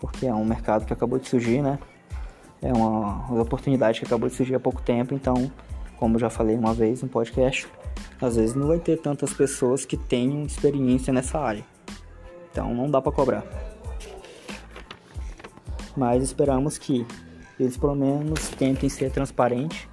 porque 0.00 0.26
é 0.26 0.34
um 0.34 0.44
mercado 0.44 0.84
que 0.84 0.92
acabou 0.92 1.18
de 1.18 1.28
surgir, 1.28 1.62
né? 1.62 1.78
É 2.62 2.72
uma, 2.72 3.26
uma 3.28 3.42
oportunidade 3.42 4.00
que 4.00 4.06
acabou 4.06 4.28
de 4.28 4.34
surgir 4.34 4.54
há 4.54 4.60
pouco 4.60 4.82
tempo, 4.82 5.14
então, 5.14 5.50
como 5.98 6.18
já 6.18 6.28
falei 6.28 6.56
uma 6.56 6.74
vez 6.74 7.02
no 7.02 7.08
podcast, 7.08 7.68
às 8.20 8.36
vezes 8.36 8.54
não 8.54 8.68
vai 8.68 8.78
ter 8.78 8.98
tantas 9.00 9.32
pessoas 9.32 9.84
que 9.84 9.96
tenham 9.96 10.42
experiência 10.42 11.12
nessa 11.12 11.38
área. 11.38 11.64
Então, 12.50 12.74
não 12.74 12.90
dá 12.90 13.00
para 13.00 13.12
cobrar. 13.12 13.44
Mas 15.96 16.22
esperamos 16.22 16.78
que 16.78 17.06
eles 17.58 17.76
pelo 17.76 17.94
menos 17.94 18.48
tentem 18.50 18.88
ser 18.88 19.10
transparentes 19.10 19.88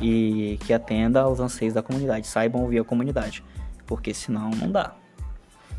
e 0.00 0.58
que 0.64 0.72
atenda 0.72 1.20
aos 1.20 1.40
anseios 1.40 1.74
da 1.74 1.82
comunidade, 1.82 2.26
saibam 2.26 2.62
ouvir 2.62 2.78
a 2.78 2.84
comunidade, 2.84 3.44
porque 3.86 4.14
senão 4.14 4.50
não 4.50 4.70
dá. 4.70 4.94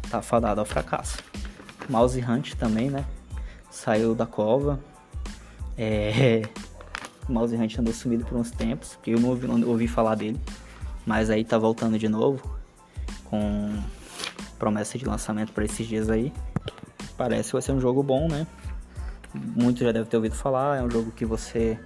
Tá 0.10 0.22
fadado 0.22 0.60
ao 0.60 0.66
fracasso. 0.66 1.18
Mouse 1.90 2.24
Hunt 2.24 2.54
também, 2.56 2.90
né? 2.90 3.06
Saiu 3.70 4.14
da 4.14 4.26
cova. 4.26 4.80
É... 5.78 6.44
Mouse 7.28 7.56
Hunt 7.56 7.78
andou 7.80 7.94
sumido 7.94 8.26
por 8.26 8.38
uns 8.38 8.52
tempos, 8.52 9.00
eu 9.08 9.20
não 9.20 9.30
ouvi, 9.30 9.48
não 9.48 9.68
ouvi 9.68 9.88
falar 9.88 10.16
dele. 10.16 10.40
Mas 11.06 11.30
aí 11.30 11.44
tá 11.44 11.58
voltando 11.58 11.98
de 11.98 12.08
novo 12.08 12.60
com 13.26 13.82
promessa 14.62 14.96
de 14.96 15.06
lançamento 15.06 15.52
para 15.54 15.66
esses 15.66 15.88
dias 15.88 16.08
aí. 16.08 16.32
Parece 17.18 17.50
que 17.50 17.54
vai 17.54 17.62
ser 17.64 17.72
um 17.72 17.82
jogo 17.82 18.04
bom, 18.04 18.28
né? 18.28 18.46
Muitos 19.34 19.82
já 19.82 19.92
devem 19.92 20.08
ter 20.08 20.18
ouvido 20.18 20.36
falar. 20.36 20.78
É 20.78 20.84
um 20.84 20.90
jogo 20.90 21.10
que 21.12 21.26
você 21.26 21.80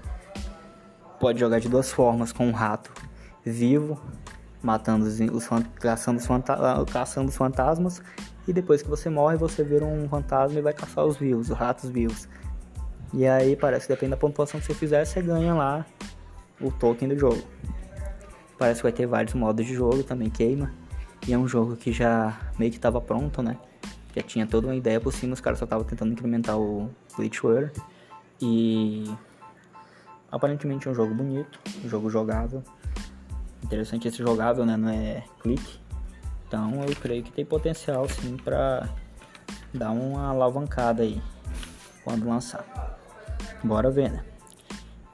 pode 1.17 1.39
jogar 1.39 1.59
de 1.59 1.69
duas 1.69 1.89
formas: 1.89 2.33
com 2.33 2.45
um 2.45 2.51
rato 2.51 2.91
vivo, 3.45 3.97
matando 4.61 5.05
os, 5.05 5.19
os 5.21 5.47
caçando, 5.79 6.19
os 6.19 6.91
caçando 6.91 7.29
os 7.29 7.37
fantasmas, 7.37 8.01
e 8.45 8.51
depois 8.51 8.81
que 8.81 8.89
você 8.89 9.09
morre, 9.09 9.37
você 9.37 9.63
vira 9.63 9.85
um 9.85 10.09
fantasma 10.09 10.59
e 10.59 10.61
vai 10.61 10.73
caçar 10.73 11.05
os 11.05 11.15
vivos, 11.15 11.49
os 11.49 11.57
ratos 11.57 11.89
vivos. 11.89 12.27
E 13.13 13.25
aí 13.25 13.55
parece 13.55 13.87
que 13.87 13.93
depende 13.93 14.11
da 14.11 14.17
pontuação 14.17 14.59
que 14.59 14.65
você 14.65 14.73
fizer, 14.73 15.05
você 15.05 15.21
ganha 15.21 15.53
lá 15.53 15.85
o 16.59 16.69
token 16.71 17.07
do 17.07 17.17
jogo. 17.17 17.41
Parece 18.57 18.79
que 18.79 18.83
vai 18.83 18.91
ter 18.91 19.05
vários 19.05 19.33
modos 19.33 19.65
de 19.65 19.73
jogo, 19.73 20.03
também 20.03 20.29
queima. 20.29 20.73
E 21.27 21.33
é 21.33 21.37
um 21.37 21.47
jogo 21.47 21.75
que 21.75 21.91
já 21.91 22.37
meio 22.57 22.71
que 22.71 22.77
estava 22.77 23.01
pronto, 23.01 23.41
né? 23.41 23.57
Já 24.15 24.21
tinha 24.21 24.45
toda 24.45 24.67
uma 24.67 24.75
ideia 24.75 24.99
por 25.01 25.11
cima, 25.11 25.33
os 25.33 25.41
caras 25.41 25.59
só 25.59 25.65
estavam 25.65 25.83
tentando 25.85 26.13
incrementar 26.13 26.57
o 26.57 26.89
Glitchware. 27.15 27.71
E 28.41 29.11
aparentemente 30.31 30.87
é 30.87 30.91
um 30.91 30.95
jogo 30.95 31.13
bonito, 31.13 31.59
um 31.83 31.89
jogo 31.89 32.09
jogável. 32.09 32.63
Interessante 33.63 34.07
esse 34.07 34.17
jogável, 34.17 34.65
né? 34.65 34.77
Não 34.77 34.89
é 34.89 35.23
clique. 35.41 35.79
Então 36.47 36.83
eu 36.87 36.95
creio 36.95 37.23
que 37.23 37.31
tem 37.31 37.43
potencial 37.43 38.07
sim 38.07 38.37
para 38.37 38.87
dar 39.73 39.91
uma 39.91 40.27
alavancada 40.27 41.01
aí 41.01 41.21
quando 42.03 42.27
lançar. 42.27 42.99
Bora 43.63 43.89
ver, 43.89 44.11
né? 44.11 44.23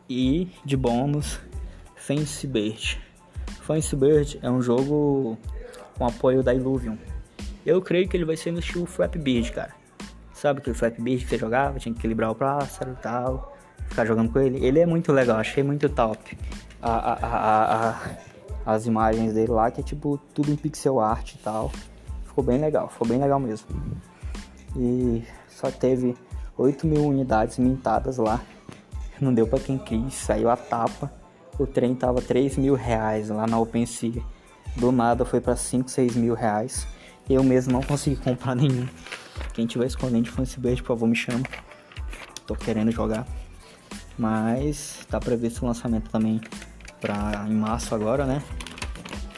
E 0.10 0.52
de 0.65 0.76
bônus, 0.76 1.39
Fence 1.95 2.45
Bird. 2.45 3.02
Fence 3.62 3.95
Bird 3.95 4.39
é 4.41 4.52
um 4.52 4.62
jogo 4.62 5.38
com 5.97 6.06
apoio 6.06 6.43
da 6.43 6.54
Illuvium. 6.54 6.97
Eu 7.65 7.82
creio 7.82 8.08
que 8.08 8.17
ele 8.17 8.25
vai 8.25 8.36
ser 8.36 8.51
no 8.51 8.60
estilo 8.60 8.86
Flap 8.86 9.15
Bird, 9.15 9.51
cara. 9.51 9.73
Sabe 10.34 10.60
aquele 10.60 10.75
Flap 10.75 10.99
Bird 10.99 11.23
que 11.23 11.30
você 11.30 11.38
jogava? 11.38 11.80
Tinha 11.80 11.93
que 11.93 11.99
equilibrar 11.99 12.32
o 12.32 12.36
pássaro 12.36 12.91
e 12.91 13.01
tal. 13.01 13.56
Ficar 13.89 14.06
jogando 14.06 14.32
com 14.32 14.39
ele. 14.39 14.65
Ele 14.65 14.80
é 14.80 14.86
muito 14.86 15.12
legal, 15.12 15.38
achei 15.38 15.63
muito 15.63 15.88
top. 15.89 16.38
A, 16.82 16.91
a, 16.91 17.89
a, 17.89 18.17
as 18.65 18.86
imagens 18.86 19.34
dele 19.34 19.51
lá, 19.51 19.69
que 19.69 19.82
é 19.82 19.84
tipo 19.84 20.17
tudo 20.34 20.51
em 20.51 20.56
pixel 20.56 20.99
art 20.99 21.34
e 21.34 21.38
tal. 21.38 21.71
Ficou 22.25 22.43
bem 22.43 22.60
legal, 22.60 22.89
ficou 22.89 23.08
bem 23.08 23.19
legal 23.19 23.39
mesmo. 23.39 23.67
E 24.75 25.23
só 25.47 25.69
teve 25.69 26.15
8 26.58 26.88
mil 26.88 27.06
unidades 27.06 27.58
mintadas 27.58 28.17
lá. 28.17 28.41
Não 29.19 29.34
deu 29.34 29.45
para 29.45 29.60
quem 29.60 29.77
quis, 29.77 30.13
saiu 30.13 30.49
a 30.49 30.58
tapa. 30.58 31.12
O 31.60 31.67
trem 31.67 31.93
tava 31.93 32.21
3 32.21 32.58
mil 32.58 32.73
reais 32.73 33.30
lá 33.30 33.45
na 33.45 33.60
OpenSea. 33.60 34.23
Do 34.75 34.91
nada 34.91 35.25
foi 35.25 35.41
para 35.41 35.55
5, 35.55 35.89
6 35.89 36.15
mil 36.15 36.34
reais. 36.34 36.88
Eu 37.29 37.43
mesmo 37.43 37.73
não 37.73 37.81
consegui 37.81 38.15
comprar 38.21 38.55
nenhum. 38.55 38.88
Quem 39.53 39.65
tiver 39.65 39.86
escondendo 39.86 40.23
de 40.23 40.31
Fancy 40.31 40.60
Bird, 40.60 40.81
por 40.81 40.89
favor, 40.89 41.07
me 41.07 41.15
chama. 41.15 41.43
Tô 42.47 42.55
querendo 42.55 42.91
jogar. 42.91 43.27
Mas 44.17 45.05
tá 45.10 45.19
previsto 45.19 45.63
o 45.63 45.67
lançamento 45.67 46.10
também 46.10 46.39
pra, 46.99 47.45
em 47.47 47.53
março 47.53 47.93
agora, 47.95 48.25
né? 48.25 48.41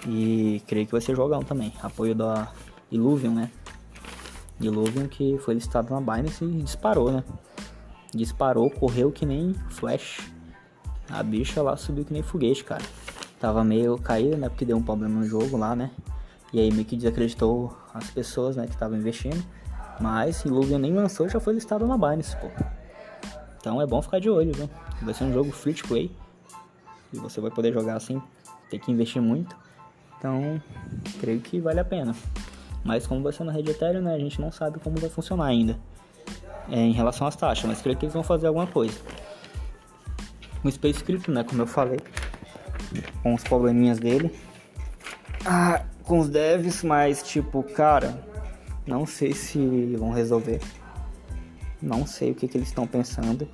E 0.07 0.61
creio 0.67 0.85
que 0.85 0.91
vai 0.91 1.01
ser 1.01 1.15
jogão 1.15 1.41
também. 1.41 1.73
Apoio 1.81 2.13
da 2.13 2.51
Illuvium, 2.91 3.33
né? 3.33 3.49
Illuvium 4.59 5.07
que 5.07 5.37
foi 5.39 5.55
listado 5.55 5.93
na 5.93 5.99
Binance 5.99 6.43
e 6.43 6.61
disparou, 6.61 7.11
né? 7.11 7.23
Disparou, 8.13 8.69
correu 8.69 9.11
que 9.11 9.25
nem 9.25 9.53
flash. 9.69 10.19
A 11.09 11.23
bicha 11.23 11.61
lá 11.61 11.75
subiu 11.75 12.05
que 12.05 12.13
nem 12.13 12.21
foguete, 12.21 12.63
cara. 12.63 12.83
Tava 13.43 13.61
meio 13.61 13.97
caído, 13.97 14.37
né? 14.37 14.47
Porque 14.47 14.63
deu 14.63 14.77
um 14.77 14.81
problema 14.81 15.19
no 15.19 15.25
jogo 15.25 15.57
lá, 15.57 15.75
né? 15.75 15.91
E 16.53 16.61
aí 16.61 16.71
meio 16.71 16.85
que 16.85 16.95
desacreditou 16.95 17.77
as 17.93 18.09
pessoas, 18.09 18.55
né? 18.55 18.65
Que 18.65 18.71
estavam 18.71 18.97
investindo. 18.97 19.43
Mas 19.99 20.45
Illuvium 20.45 20.77
nem 20.79 20.93
lançou 20.93 21.27
já 21.27 21.41
foi 21.41 21.53
listado 21.53 21.85
na 21.85 21.97
Binance, 21.97 22.37
pô. 22.37 22.47
Então 23.59 23.81
é 23.81 23.85
bom 23.85 24.01
ficar 24.01 24.19
de 24.19 24.29
olho, 24.29 24.53
viu? 24.53 24.69
Vai 25.01 25.13
ser 25.13 25.25
um 25.25 25.33
jogo 25.33 25.51
free 25.51 25.73
to 25.73 25.85
play. 25.89 26.09
E 27.11 27.17
você 27.17 27.41
vai 27.41 27.51
poder 27.51 27.73
jogar 27.73 27.97
assim, 27.97 28.21
tem 28.69 28.79
que 28.79 28.89
investir 28.89 29.21
muito. 29.21 29.53
Então, 30.17 30.61
creio 31.19 31.41
que 31.41 31.59
vale 31.59 31.81
a 31.81 31.85
pena. 31.85 32.15
Mas 32.81 33.05
como 33.05 33.21
vai 33.21 33.33
ser 33.33 33.43
na 33.43 33.51
rede 33.51 33.71
Ethereum, 33.71 34.03
né, 34.03 34.15
a 34.15 34.19
gente 34.19 34.39
não 34.39 34.53
sabe 34.53 34.79
como 34.79 34.95
vai 34.95 35.09
funcionar 35.09 35.47
ainda. 35.47 35.77
É, 36.69 36.79
em 36.79 36.93
relação 36.93 37.27
às 37.27 37.35
taxas, 37.35 37.65
mas 37.65 37.81
creio 37.81 37.97
que 37.97 38.05
eles 38.05 38.13
vão 38.13 38.23
fazer 38.23 38.47
alguma 38.47 38.67
coisa. 38.67 38.97
O 40.63 40.71
Space 40.71 41.03
Crypto, 41.03 41.29
né, 41.29 41.43
como 41.43 41.61
eu 41.61 41.67
falei, 41.67 41.99
com 43.23 43.33
os 43.33 43.43
probleminhas 43.43 43.97
dele. 43.97 44.31
Ah, 45.45 45.83
com 46.03 46.19
os 46.19 46.29
devs, 46.29 46.83
mas 46.83 47.23
tipo, 47.23 47.63
cara, 47.63 48.23
não 48.85 49.05
sei 49.05 49.33
se 49.33 49.95
vão 49.97 50.11
resolver. 50.11 50.61
Não 51.81 52.05
sei 52.05 52.31
o 52.31 52.35
que, 52.35 52.47
que 52.47 52.57
eles 52.57 52.67
estão 52.67 52.85
pensando. 52.85 53.47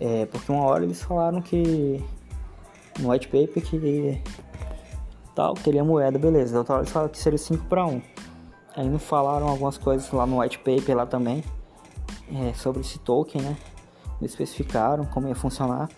É, 0.00 0.26
porque 0.26 0.50
uma 0.50 0.64
hora 0.64 0.84
eles 0.84 1.02
falaram 1.02 1.40
que 1.40 2.02
no 2.98 3.10
white 3.10 3.28
paper 3.28 3.62
que 3.62 4.20
tal, 5.34 5.54
teria 5.54 5.84
moeda, 5.84 6.18
beleza. 6.18 6.58
Outra 6.58 6.74
hora 6.74 6.82
eles 6.82 6.92
falaram 6.92 7.12
que 7.12 7.18
seria 7.18 7.38
5 7.38 7.64
para 7.66 7.86
1. 7.86 8.02
Aí 8.76 8.88
não 8.88 8.98
falaram 8.98 9.48
algumas 9.48 9.78
coisas 9.78 10.10
lá 10.10 10.26
no 10.26 10.40
white 10.40 10.58
paper 10.58 10.96
lá 10.96 11.06
também 11.06 11.44
é, 12.32 12.52
sobre 12.54 12.80
esse 12.80 12.98
token, 12.98 13.42
né? 13.42 13.56
Não 14.20 14.26
especificaram 14.26 15.04
como 15.06 15.28
ia 15.28 15.34
funcionar. 15.34 15.88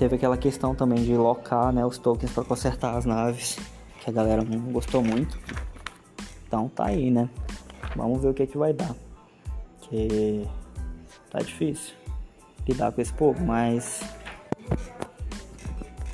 Teve 0.00 0.16
aquela 0.16 0.38
questão 0.38 0.74
também 0.74 1.04
de 1.04 1.14
locar 1.14 1.70
né, 1.74 1.84
os 1.84 1.98
tokens 1.98 2.32
para 2.32 2.42
consertar 2.42 2.96
as 2.96 3.04
naves, 3.04 3.58
que 4.02 4.08
a 4.08 4.12
galera 4.14 4.42
não 4.42 4.72
gostou 4.72 5.04
muito. 5.04 5.38
Então 6.46 6.70
tá 6.70 6.86
aí, 6.86 7.10
né? 7.10 7.28
Vamos 7.94 8.22
ver 8.22 8.28
o 8.28 8.32
que, 8.32 8.44
é 8.44 8.46
que 8.46 8.56
vai 8.56 8.72
dar. 8.72 8.96
Que 9.82 10.48
tá 11.28 11.40
difícil 11.40 11.92
lidar 12.66 12.92
com 12.92 13.02
esse 13.02 13.12
povo, 13.12 13.44
mas 13.44 14.00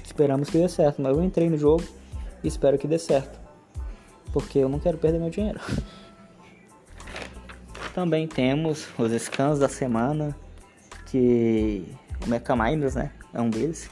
esperamos 0.05 0.51
que 0.51 0.59
dê 0.59 0.69
certo. 0.69 1.01
Mas 1.01 1.17
eu 1.17 1.23
entrei 1.23 1.49
no 1.49 1.57
jogo 1.57 1.85
e 2.43 2.49
espero 2.49 2.77
que 2.79 2.89
dê 2.89 2.99
certo. 2.99 3.39
Porque 4.33 4.59
eu 4.59 4.69
não 4.69 4.81
quero 4.81 4.99
perder 4.99 5.21
meu 5.21 5.31
dinheiro. 5.31 5.61
Também 7.95 8.27
temos 8.27 8.89
os 8.99 9.13
scans 9.23 9.61
da 9.61 9.69
semana. 9.69 10.37
Que 11.07 11.87
o 12.27 12.29
Mecha 12.29 12.57
Miners, 12.57 12.97
né? 12.97 13.13
É 13.37 13.41
um 13.41 13.51
deles. 13.51 13.91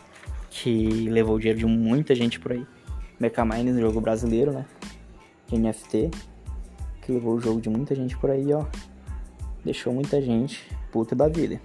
Que 0.51 1.09
levou 1.09 1.37
o 1.37 1.39
dinheiro 1.39 1.59
de 1.59 1.67
muita 1.67 2.15
gente 2.15 2.41
por 2.41 2.53
aí. 2.53 2.67
Mecha 3.21 3.45
Miners, 3.45 3.79
jogo 3.79 4.01
brasileiro, 4.01 4.53
né? 4.53 4.65
De 5.49 5.59
NFT. 5.59 6.11
Que 7.03 7.13
levou 7.13 7.35
o 7.35 7.41
jogo 7.41 7.61
de 7.61 7.69
muita 7.69 7.95
gente 7.95 8.17
por 8.17 8.31
aí, 8.31 8.53
ó. 8.53 8.65
Deixou 9.65 9.93
muita 9.93 10.21
gente 10.21 10.69
puta 10.91 11.15
da 11.15 11.29
vida. 11.29 11.61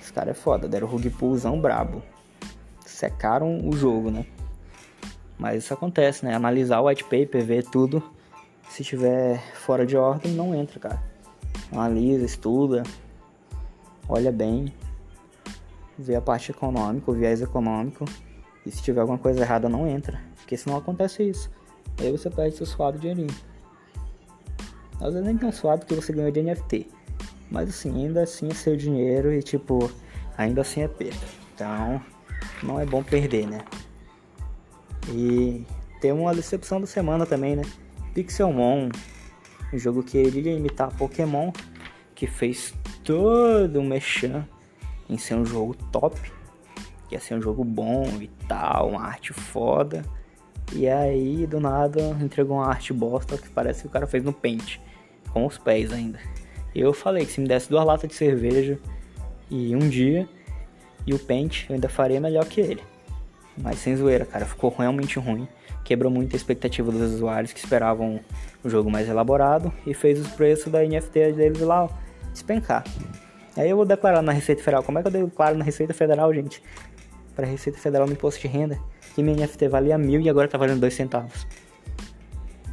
Os 0.00 0.10
caras 0.10 0.36
é 0.36 0.40
foda, 0.40 0.68
deram 0.68 0.86
rug 0.86 1.08
pullzão 1.10 1.60
brabo 1.60 2.02
secaram 3.00 3.66
o 3.66 3.72
jogo, 3.72 4.10
né? 4.10 4.26
Mas 5.38 5.64
isso 5.64 5.72
acontece, 5.72 6.24
né? 6.24 6.34
Analisar 6.34 6.80
o 6.80 6.86
white 6.86 7.04
paper, 7.04 7.42
ver 7.42 7.64
tudo. 7.64 8.02
Se 8.68 8.84
tiver 8.84 9.40
fora 9.54 9.86
de 9.86 9.96
ordem, 9.96 10.32
não 10.32 10.54
entra, 10.54 10.78
cara. 10.78 11.02
Analisa, 11.72 12.24
estuda, 12.24 12.82
olha 14.08 14.30
bem, 14.30 14.72
vê 16.00 16.16
a 16.16 16.20
parte 16.20 16.50
econômica, 16.50 17.10
o 17.10 17.14
viés 17.14 17.40
econômico. 17.40 18.04
E 18.64 18.70
se 18.70 18.82
tiver 18.82 19.00
alguma 19.00 19.18
coisa 19.18 19.40
errada, 19.40 19.68
não 19.68 19.86
entra. 19.86 20.20
Porque 20.36 20.56
senão 20.56 20.76
acontece 20.76 21.22
isso. 21.22 21.50
Aí 21.98 22.10
você 22.10 22.30
perde 22.30 22.56
seu 22.56 22.66
suado 22.66 22.98
dinheirinho. 22.98 23.34
Às 25.00 25.12
vezes 25.12 25.24
nem 25.24 25.36
tão 25.36 25.50
suado 25.50 25.86
que 25.86 25.94
você 25.94 26.12
ganhou 26.12 26.30
de 26.30 26.42
NFT. 26.42 26.88
Mas 27.50 27.68
assim, 27.68 28.04
ainda 28.04 28.22
assim 28.22 28.48
é 28.48 28.54
seu 28.54 28.76
dinheiro 28.76 29.32
e 29.32 29.42
tipo, 29.42 29.90
ainda 30.36 30.60
assim 30.60 30.82
é 30.82 30.88
perda. 30.88 31.26
Então, 31.54 32.00
não 32.62 32.78
é 32.78 32.86
bom 32.86 33.02
perder, 33.02 33.46
né? 33.46 33.64
E 35.08 35.64
tem 36.00 36.12
uma 36.12 36.34
decepção 36.34 36.80
da 36.80 36.86
semana 36.86 37.26
também, 37.26 37.56
né? 37.56 37.62
Pixelmon, 38.14 38.90
um 39.72 39.78
jogo 39.78 40.02
que 40.02 40.18
iria 40.18 40.52
imitar 40.52 40.94
Pokémon, 40.96 41.50
que 42.14 42.26
fez 42.26 42.74
todo 43.02 43.80
um 43.80 43.86
mechan 43.86 44.46
em 45.10 45.18
ser 45.18 45.34
um 45.34 45.44
jogo 45.44 45.74
top, 45.90 46.18
que 47.08 47.16
ia 47.16 47.20
ser 47.20 47.34
um 47.34 47.42
jogo 47.42 47.64
bom 47.64 48.06
e 48.20 48.28
tal, 48.48 48.90
uma 48.90 49.02
arte 49.02 49.32
foda. 49.32 50.04
E 50.72 50.88
aí, 50.88 51.46
do 51.48 51.58
nada, 51.58 52.00
entregou 52.20 52.58
uma 52.58 52.66
arte 52.68 52.92
bosta 52.92 53.36
que 53.36 53.48
parece 53.48 53.82
que 53.82 53.88
o 53.88 53.90
cara 53.90 54.06
fez 54.06 54.22
no 54.22 54.32
Paint, 54.32 54.78
com 55.32 55.44
os 55.44 55.58
pés 55.58 55.92
ainda. 55.92 56.20
Eu 56.72 56.92
falei 56.92 57.26
que 57.26 57.32
se 57.32 57.40
me 57.40 57.48
desse 57.48 57.68
duas 57.68 57.84
latas 57.84 58.08
de 58.08 58.14
cerveja 58.14 58.78
e 59.50 59.74
um 59.74 59.88
dia, 59.88 60.28
e 61.04 61.12
o 61.12 61.18
Paint, 61.18 61.68
eu 61.68 61.74
ainda 61.74 61.88
faria 61.88 62.20
melhor 62.20 62.44
que 62.44 62.60
ele. 62.60 62.82
Mas 63.58 63.80
sem 63.80 63.96
zoeira, 63.96 64.24
cara, 64.24 64.46
ficou 64.46 64.72
realmente 64.78 65.18
ruim. 65.18 65.48
Quebrou 65.84 66.12
muito 66.12 66.34
a 66.34 66.36
expectativa 66.36 66.92
dos 66.92 67.14
usuários 67.14 67.52
que 67.52 67.58
esperavam 67.58 68.20
um 68.64 68.70
jogo 68.70 68.88
mais 68.88 69.08
elaborado 69.08 69.72
e 69.84 69.92
fez 69.92 70.20
os 70.20 70.28
preços 70.28 70.70
da 70.70 70.84
NFT 70.84 71.32
deles 71.32 71.60
lá 71.60 71.88
despencar. 72.32 72.84
Aí 73.56 73.68
eu 73.68 73.76
vou 73.76 73.84
declarar 73.84 74.22
na 74.22 74.32
Receita 74.32 74.62
Federal. 74.62 74.82
Como 74.82 74.98
é 74.98 75.02
que 75.02 75.08
eu 75.08 75.12
declaro 75.12 75.56
na 75.56 75.64
Receita 75.64 75.92
Federal, 75.92 76.32
gente? 76.32 76.62
Para 77.34 77.46
Receita 77.46 77.78
Federal 77.78 78.06
no 78.06 78.12
imposto 78.12 78.40
de 78.40 78.48
renda, 78.48 78.78
que 79.14 79.22
minha 79.22 79.36
NFT 79.36 79.68
valia 79.68 79.98
mil 79.98 80.20
e 80.20 80.28
agora 80.28 80.48
tá 80.48 80.58
valendo 80.58 80.80
dois 80.80 80.94
centavos. 80.94 81.46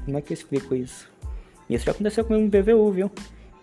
Como 0.06 0.18
é 0.18 0.22
que 0.22 0.32
eu 0.32 0.36
explico 0.36 0.76
isso? 0.76 1.10
Isso 1.70 1.86
já 1.86 1.92
aconteceu 1.92 2.24
comigo 2.24 2.46
no 2.46 2.52
PVU, 2.52 2.92
viu? 2.92 3.12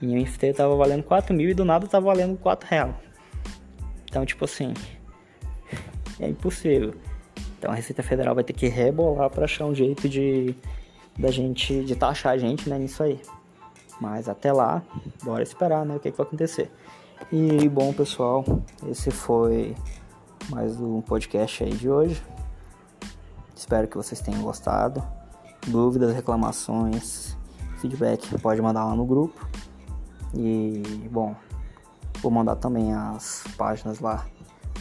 Minha 0.00 0.20
NFT 0.20 0.53
tava 0.55 0.77
valendo 0.77 1.03
4 1.03 1.35
mil 1.35 1.48
e 1.48 1.55
do 1.55 1.64
nada 1.64 1.87
tava 1.87 2.07
valendo 2.07 2.37
4 2.37 2.68
reais. 2.68 2.94
Então, 4.05 4.27
tipo 4.27 4.44
assim, 4.44 4.74
é 6.20 6.29
impossível. 6.29 6.94
Então 7.59 7.72
a 7.72 7.74
Receita 7.74 8.03
Federal 8.03 8.35
vai 8.35 8.44
ter 8.44 8.53
que 8.53 8.68
rebolar 8.68 9.31
para 9.31 9.44
achar 9.44 9.64
um 9.64 9.74
jeito 9.74 10.09
de 10.09 10.55
da 11.18 11.31
gente 11.31 11.83
de 11.85 11.94
taxar 11.94 12.33
a 12.33 12.38
gente, 12.38 12.68
né, 12.68 12.79
nisso 12.79 13.03
aí. 13.03 13.20
Mas 14.00 14.29
até 14.29 14.53
lá, 14.53 14.83
bora 15.22 15.42
esperar, 15.42 15.85
né, 15.87 15.96
o 15.96 16.00
que, 16.00 16.11
que 16.11 16.16
vai 16.16 16.27
acontecer. 16.27 16.70
E 17.32 17.68
bom, 17.68 17.92
pessoal, 17.92 18.44
esse 18.88 19.10
foi 19.10 19.74
mais 20.50 20.78
um 20.78 21.00
podcast 21.00 21.64
aí 21.64 21.72
de 21.72 21.88
hoje. 21.88 22.22
Espero 23.56 23.88
que 23.88 23.96
vocês 23.96 24.20
tenham 24.20 24.42
gostado. 24.42 25.02
Dúvidas, 25.66 26.14
reclamações, 26.14 27.34
feedback, 27.78 28.38
pode 28.40 28.60
mandar 28.60 28.84
lá 28.84 28.94
no 28.94 29.06
grupo. 29.06 29.48
E 30.34 30.82
bom, 31.10 31.34
vou 32.20 32.30
mandar 32.30 32.56
também 32.56 32.92
as 32.92 33.42
páginas 33.56 34.00
lá 34.00 34.26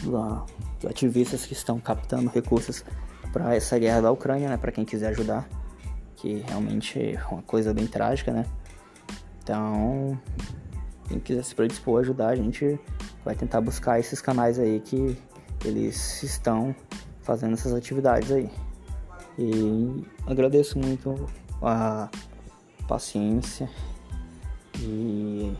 dos 0.02 0.86
ativistas 0.88 1.46
que 1.46 1.54
estão 1.54 1.80
captando 1.80 2.30
recursos 2.30 2.84
para 3.32 3.54
essa 3.54 3.78
guerra 3.78 4.02
da 4.02 4.12
Ucrânia, 4.12 4.50
né, 4.50 4.56
para 4.58 4.70
quem 4.70 4.84
quiser 4.84 5.08
ajudar, 5.08 5.48
que 6.14 6.44
realmente 6.46 7.16
é 7.16 7.24
uma 7.30 7.42
coisa 7.42 7.72
bem 7.72 7.86
trágica, 7.86 8.32
né? 8.32 8.44
Então, 9.42 10.18
quem 11.08 11.18
quiser 11.18 11.44
se 11.44 11.54
predispor 11.54 11.98
a 11.98 12.00
ajudar, 12.00 12.28
a 12.28 12.36
gente 12.36 12.78
vai 13.24 13.34
tentar 13.34 13.60
buscar 13.60 13.98
esses 13.98 14.20
canais 14.20 14.58
aí 14.58 14.80
que 14.80 15.16
eles 15.64 16.22
estão 16.22 16.74
fazendo 17.22 17.54
essas 17.54 17.72
atividades 17.72 18.30
aí. 18.30 18.50
E 19.38 20.04
agradeço 20.26 20.78
muito 20.78 21.26
a 21.62 22.08
paciência 22.86 23.68
e 24.78 25.52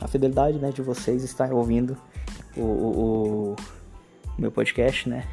a 0.00 0.06
fidelidade 0.06 0.58
né, 0.58 0.70
de 0.70 0.82
vocês 0.82 1.22
estar 1.24 1.52
ouvindo 1.52 1.96
o, 2.56 2.60
o, 2.60 3.52
o 3.52 3.56
meu 4.38 4.50
podcast, 4.50 5.08
né? 5.08 5.26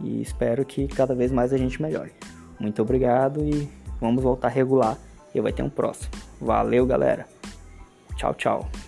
E 0.00 0.22
espero 0.22 0.64
que 0.64 0.86
cada 0.86 1.14
vez 1.14 1.32
mais 1.32 1.52
a 1.52 1.56
gente 1.56 1.80
melhore. 1.82 2.12
Muito 2.60 2.80
obrigado 2.82 3.44
e 3.44 3.68
vamos 4.00 4.22
voltar 4.22 4.48
a 4.48 4.50
regular 4.50 4.96
e 5.34 5.40
vai 5.40 5.52
ter 5.52 5.62
um 5.62 5.70
próximo. 5.70 6.10
Valeu, 6.40 6.86
galera. 6.86 7.37
Tchau, 8.18 8.34
tchau. 8.34 8.87